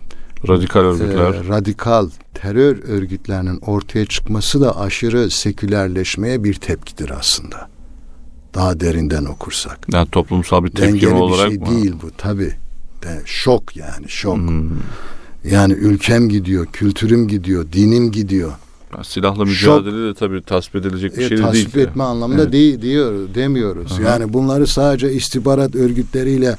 Radikal 0.49 0.81
örgütler. 0.81 1.35
e, 1.35 1.49
radikal 1.49 2.09
terör 2.35 2.89
örgütlerinin 2.89 3.59
ortaya 3.61 4.07
çıkması 4.07 4.61
da 4.61 4.81
aşırı 4.81 5.31
sekülerleşmeye 5.31 6.45
bir 6.45 6.55
tepkidir 6.55 7.11
aslında. 7.11 7.69
Daha 8.55 8.81
derinden 8.81 9.25
okursak. 9.25 9.79
yani 9.93 10.09
toplumsal 10.11 10.65
bir 10.65 10.71
tepki 10.71 10.93
Dengeli 10.93 11.11
bir 11.11 11.21
olarak 11.21 11.49
şey 11.49 11.59
mı? 11.59 11.67
değil 11.67 11.93
bu 12.03 12.11
tabi. 12.11 12.64
De, 13.05 13.23
şok 13.25 13.77
yani 13.77 14.09
şok. 14.09 14.37
Hmm. 14.37 14.71
Yani 15.51 15.73
ülkem 15.73 16.29
gidiyor, 16.29 16.67
kültürüm 16.67 17.29
gidiyor, 17.29 17.67
dinim 17.73 18.13
gidiyor. 18.13 18.53
Yani 18.95 19.05
silahla 19.05 19.47
Şok. 19.47 19.83
mücadele 19.85 20.09
de 20.09 20.15
tabii 20.15 20.43
tasvip 20.43 20.77
edilecek 20.77 21.17
bir 21.17 21.23
E, 21.25 21.29
şey 21.29 21.39
de 21.39 21.43
değil. 21.53 21.65
tasvip 21.65 21.77
etme 21.89 22.05
anlamında 22.05 22.43
Evet. 22.43 22.53
değil 22.53 22.83
diyor 22.83 23.13
demiyoruz. 23.35 23.93
Aha. 23.93 24.03
Yani 24.03 24.33
bunları 24.33 24.67
sadece 24.67 25.13
istihbarat 25.13 25.75
örgütleriyle 25.75 26.57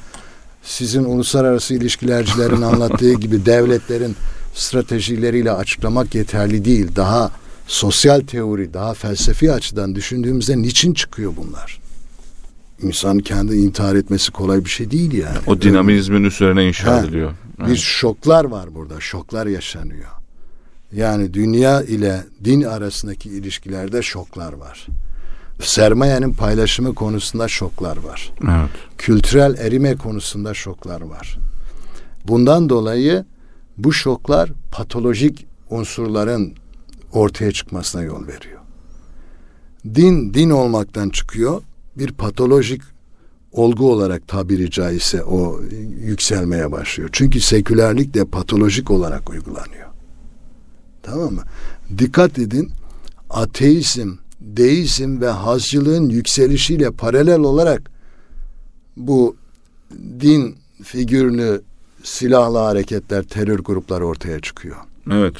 sizin 0.62 1.04
uluslararası 1.04 1.74
ilişkilercilerin 1.74 2.62
anlattığı 2.62 3.12
gibi 3.14 3.46
devletlerin 3.46 4.16
stratejileriyle 4.54 5.52
açıklamak 5.52 6.14
yeterli 6.14 6.64
değil. 6.64 6.86
Daha 6.96 7.30
sosyal 7.66 8.20
teori, 8.20 8.74
daha 8.74 8.94
felsefi 8.94 9.52
açıdan 9.52 9.94
düşündüğümüzde 9.94 10.62
niçin 10.62 10.94
çıkıyor 10.94 11.32
bunlar? 11.36 11.78
İnsan 12.82 13.18
kendi 13.18 13.56
intihar 13.56 13.94
etmesi 13.94 14.32
kolay 14.32 14.64
bir 14.64 14.70
şey 14.70 14.90
değil 14.90 15.12
yani. 15.12 15.38
O 15.46 15.60
dinamizmin 15.60 16.24
üzerine 16.24 16.68
inşa 16.68 16.92
Ha, 16.92 17.00
ediliyor. 17.00 17.30
bir 17.58 17.64
Evet. 17.66 17.78
şoklar 17.78 18.44
var 18.44 18.74
burada. 18.74 19.00
Şoklar 19.00 19.46
yaşanıyor. 19.46 20.10
Yani 20.92 21.34
dünya 21.34 21.82
ile 21.82 22.24
din 22.44 22.62
arasındaki 22.62 23.28
ilişkilerde 23.30 24.02
şoklar 24.02 24.52
var. 24.52 24.86
Sermayenin 25.62 26.32
paylaşımı 26.32 26.94
konusunda 26.94 27.48
şoklar 27.48 27.96
var. 27.96 28.32
evet. 28.42 28.70
Kültürel 28.98 29.54
erime 29.58 29.96
konusunda 29.96 30.54
şoklar 30.54 31.00
var. 31.00 31.38
Bundan 32.28 32.68
dolayı 32.68 33.24
bu 33.78 33.92
şoklar 33.92 34.52
patolojik 34.72 35.46
unsurların 35.70 36.54
ortaya 37.12 37.52
çıkmasına 37.52 38.02
yol 38.02 38.26
veriyor. 38.26 38.60
Din 39.94 40.34
din 40.34 40.50
olmaktan 40.50 41.08
çıkıyor. 41.10 41.62
Bir 41.98 42.12
patolojik 42.12 42.82
olgu 43.52 43.92
olarak 43.92 44.28
tabiri 44.28 44.70
caizse 44.70 45.24
o 45.24 45.60
yükselmeye 46.00 46.72
başlıyor. 46.72 47.10
Çünkü 47.12 47.40
sekülerlik 47.40 48.14
de 48.14 48.24
patolojik 48.24 48.90
olarak 48.90 49.30
uygulanıyor. 49.30 49.86
Tamam 51.02 51.34
mı? 51.34 51.42
Dikkat 51.98 52.38
edin 52.38 52.70
ateizm, 53.30 54.12
deizm 54.40 55.20
ve 55.20 55.28
hazcılığın 55.28 56.08
yükselişiyle 56.08 56.90
paralel 56.90 57.40
olarak 57.40 57.90
bu 58.96 59.36
din 60.20 60.56
figürünü 60.82 61.60
silahlı 62.02 62.58
hareketler, 62.58 63.22
terör 63.22 63.58
grupları 63.58 64.06
ortaya 64.06 64.40
çıkıyor. 64.40 64.76
Evet. 65.12 65.34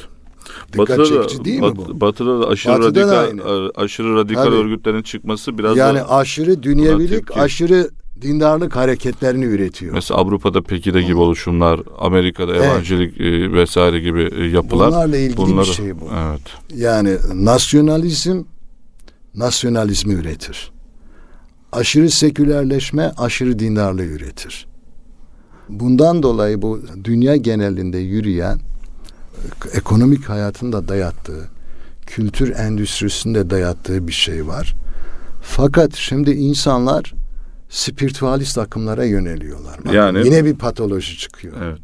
Dikkat 0.73 0.99
Batı'da 0.99 1.23
da, 1.39 1.45
değil 1.45 1.59
mi 1.59 1.65
Bat- 1.65 1.77
bu? 1.77 2.01
Batı'da 2.01 2.41
da 2.41 2.47
aşırı 2.47 2.73
Batı'da 2.73 3.07
da 3.07 3.23
radikal 3.25 3.43
aynı. 3.49 3.71
aşırı 3.75 4.15
radikal 4.15 4.43
Tabii. 4.43 4.55
örgütlerin 4.55 5.01
çıkması 5.01 5.57
biraz 5.57 5.77
yani 5.77 5.99
da 5.99 6.09
aşırı 6.11 6.63
dünyevilik, 6.63 7.37
aşırı 7.37 7.89
dindarlık 8.21 8.75
hareketlerini 8.75 9.45
üretiyor. 9.45 9.93
mesela 9.93 10.19
Avrupa'da 10.19 10.61
Pekide 10.61 11.01
gibi 11.01 11.15
oluşumlar, 11.17 11.79
Amerika'da 11.99 12.55
Evet. 12.55 12.65
evangelik 12.65 13.21
e, 13.21 13.51
vesaire 13.53 13.99
gibi 13.99 14.29
e, 14.35 14.43
yapılar. 14.43 14.87
Bunlarla 14.91 15.17
ilgili 15.17 15.37
bunları- 15.37 15.67
bir 15.67 15.71
şey 15.73 15.99
bu. 15.99 16.09
Evet. 16.29 16.41
Yani 16.75 17.17
nasyonalizm 17.33 18.43
nasyonalizmi 19.35 20.13
üretir. 20.13 20.71
Aşırı 21.71 22.09
sekülerleşme 22.09 23.11
aşırı 23.17 23.59
dindarlığı 23.59 24.03
üretir. 24.05 24.67
Bundan 25.69 26.23
dolayı 26.23 26.61
bu 26.61 26.79
dünya 27.03 27.35
genelinde 27.35 27.97
yürüyen 27.97 28.55
e, 28.55 28.59
ekonomik 29.73 30.29
hayatın 30.29 30.73
da 30.73 30.87
dayattığı, 30.87 31.47
kültür 32.05 32.55
endüstrisinde 32.55 33.49
dayattığı 33.49 34.07
bir 34.07 34.13
şey 34.13 34.47
var. 34.47 34.75
Fakat 35.41 35.95
şimdi 35.95 36.31
insanlar 36.31 37.13
spiritualist 37.69 38.57
akımlara 38.57 39.05
yöneliyorlar. 39.05 39.77
Bakın, 39.77 39.93
Yani- 39.97 40.25
yine 40.25 40.45
bir 40.45 40.55
patoloji 40.55 41.17
çıkıyor. 41.17 41.53
Evet. 41.63 41.81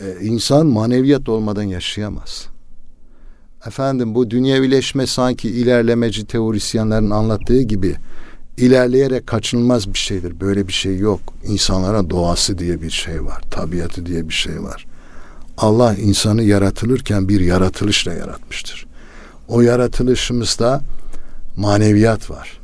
Ee, 0.00 0.24
insan 0.24 0.66
maneviyat 0.66 1.28
olmadan 1.28 1.62
yaşayamaz. 1.62 2.46
Efendim 3.66 4.14
bu 4.14 4.30
dünyevileşme 4.30 5.06
sanki 5.06 5.48
ilerlemeci 5.50 6.26
teorisyenlerin 6.26 7.10
anlattığı 7.10 7.62
gibi 7.62 7.96
ilerleyerek 8.56 9.26
kaçınılmaz 9.26 9.92
bir 9.92 9.98
şeydir. 9.98 10.40
Böyle 10.40 10.68
bir 10.68 10.72
şey 10.72 10.98
yok. 10.98 11.20
İnsanlara 11.44 12.10
doğası 12.10 12.58
diye 12.58 12.82
bir 12.82 12.90
şey 12.90 13.24
var. 13.24 13.42
Tabiatı 13.50 14.06
diye 14.06 14.28
bir 14.28 14.34
şey 14.34 14.62
var. 14.62 14.86
Allah 15.56 15.94
insanı 15.94 16.42
yaratılırken 16.42 17.28
bir 17.28 17.40
yaratılışla 17.40 18.12
yaratmıştır. 18.12 18.86
O 19.48 19.60
yaratılışımızda 19.60 20.82
maneviyat 21.56 22.30
var. 22.30 22.60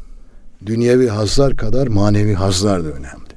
Dünyevi 0.67 1.09
hazlar 1.09 1.57
kadar 1.57 1.87
manevi 1.87 2.35
hazlar 2.35 2.85
da 2.85 2.89
önemli. 2.89 3.33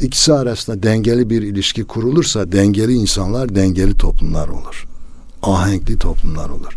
İkisi 0.00 0.32
arasında 0.32 0.82
dengeli 0.82 1.30
bir 1.30 1.42
ilişki 1.42 1.84
kurulursa 1.84 2.52
dengeli 2.52 2.92
insanlar 2.92 3.54
dengeli 3.54 3.94
toplumlar 3.94 4.48
olur. 4.48 4.86
Ahenkli 5.42 5.98
toplumlar 5.98 6.48
olur. 6.48 6.76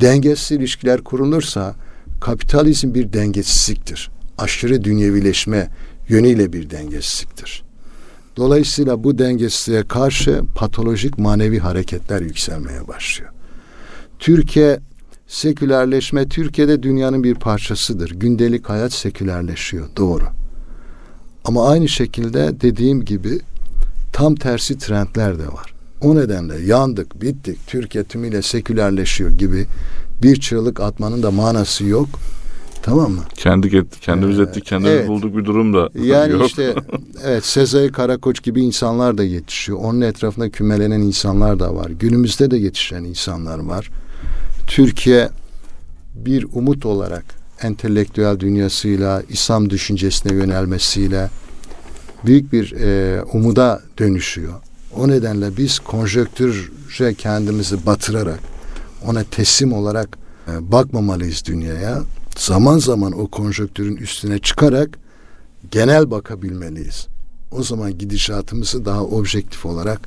Dengesiz 0.00 0.50
ilişkiler 0.50 1.04
kurulursa 1.04 1.74
kapitalizm 2.20 2.94
bir 2.94 3.12
dengesizliktir. 3.12 4.10
Aşırı 4.38 4.84
dünyevileşme 4.84 5.70
yönüyle 6.08 6.52
bir 6.52 6.70
dengesizliktir. 6.70 7.65
Dolayısıyla 8.36 9.04
bu 9.04 9.18
dengesizliğe 9.18 9.82
karşı 9.82 10.42
patolojik 10.54 11.18
manevi 11.18 11.58
hareketler 11.58 12.20
yükselmeye 12.20 12.88
başlıyor. 12.88 13.30
Türkiye 14.18 14.80
sekülerleşme 15.26 16.28
Türkiye'de 16.28 16.82
dünyanın 16.82 17.24
bir 17.24 17.34
parçasıdır. 17.34 18.10
Gündelik 18.10 18.68
hayat 18.68 18.92
sekülerleşiyor. 18.92 19.88
Doğru. 19.96 20.24
Ama 21.44 21.68
aynı 21.68 21.88
şekilde 21.88 22.60
dediğim 22.60 23.04
gibi 23.04 23.40
tam 24.12 24.34
tersi 24.34 24.78
trendler 24.78 25.38
de 25.38 25.46
var. 25.46 25.74
O 26.00 26.16
nedenle 26.16 26.58
yandık, 26.58 27.22
bittik, 27.22 27.66
Türkiye 27.66 28.04
tümüyle 28.04 28.42
sekülerleşiyor 28.42 29.30
gibi 29.30 29.66
bir 30.22 30.40
çığlık 30.40 30.80
atmanın 30.80 31.22
da 31.22 31.30
manası 31.30 31.84
yok. 31.84 32.08
Tamam 32.86 33.12
mı? 33.12 33.20
Kendi 33.36 33.68
get- 33.68 34.00
kendimiz 34.00 34.38
Ee, 34.38 34.42
ettik, 34.42 34.64
kendimiz 34.66 34.96
evet. 34.96 35.08
bulduk 35.08 35.36
bir 35.36 35.44
durum 35.44 35.74
da 35.74 35.90
Yani 36.04 36.32
yok. 36.32 36.46
işte 36.46 36.74
evet 37.24 37.44
Sezai 37.44 37.92
Karakoç 37.92 38.42
gibi 38.42 38.62
insanlar 38.62 39.18
da 39.18 39.24
yetişiyor. 39.24 39.78
Onun 39.82 40.00
etrafında 40.00 40.50
kümelenen 40.50 41.00
insanlar 41.00 41.58
da 41.60 41.74
var. 41.74 41.90
Günümüzde 41.90 42.50
de 42.50 42.56
yetişen 42.56 43.04
insanlar 43.04 43.58
var. 43.58 43.90
Türkiye 44.66 45.28
bir 46.14 46.46
umut 46.52 46.86
olarak 46.86 47.24
entelektüel 47.62 48.40
dünyasıyla, 48.40 49.22
İslam 49.28 49.70
düşüncesine 49.70 50.32
yönelmesiyle 50.34 51.30
büyük 52.26 52.52
bir 52.52 52.72
e, 52.72 53.22
umuda 53.22 53.80
dönüşüyor. 53.98 54.54
O 54.96 55.08
nedenle 55.08 55.56
biz 55.56 55.78
konjöktüre 55.78 57.14
kendimizi 57.14 57.86
batırarak 57.86 58.38
ona 59.06 59.22
teslim 59.24 59.72
olarak 59.72 60.18
e, 60.48 60.72
bakmamalıyız 60.72 61.44
dünyaya. 61.46 62.02
Zaman 62.36 62.78
zaman 62.78 63.20
o 63.20 63.26
konjonktürün 63.26 63.96
üstüne 63.96 64.38
çıkarak 64.38 64.98
genel 65.70 66.10
bakabilmeliyiz. 66.10 67.06
O 67.50 67.62
zaman 67.62 67.98
gidişatımızı 67.98 68.84
daha 68.84 69.04
objektif 69.04 69.66
olarak 69.66 70.00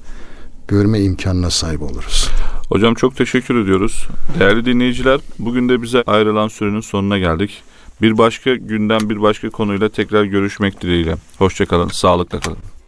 görme 0.67 0.99
imkanına 0.99 1.49
sahip 1.49 1.81
oluruz. 1.81 2.29
Hocam 2.69 2.93
çok 2.93 3.15
teşekkür 3.17 3.63
ediyoruz. 3.63 4.07
Değerli 4.39 4.65
dinleyiciler, 4.65 5.19
bugün 5.39 5.69
de 5.69 5.81
bize 5.81 6.03
ayrılan 6.07 6.47
sürenin 6.47 6.81
sonuna 6.81 7.17
geldik. 7.17 7.63
Bir 8.01 8.17
başka 8.17 8.55
günden 8.55 9.09
bir 9.09 9.21
başka 9.21 9.49
konuyla 9.49 9.89
tekrar 9.89 10.23
görüşmek 10.23 10.81
dileğiyle. 10.81 11.15
Hoşçakalın, 11.37 11.87
sağlıkla 11.87 12.39
kalın. 12.39 12.78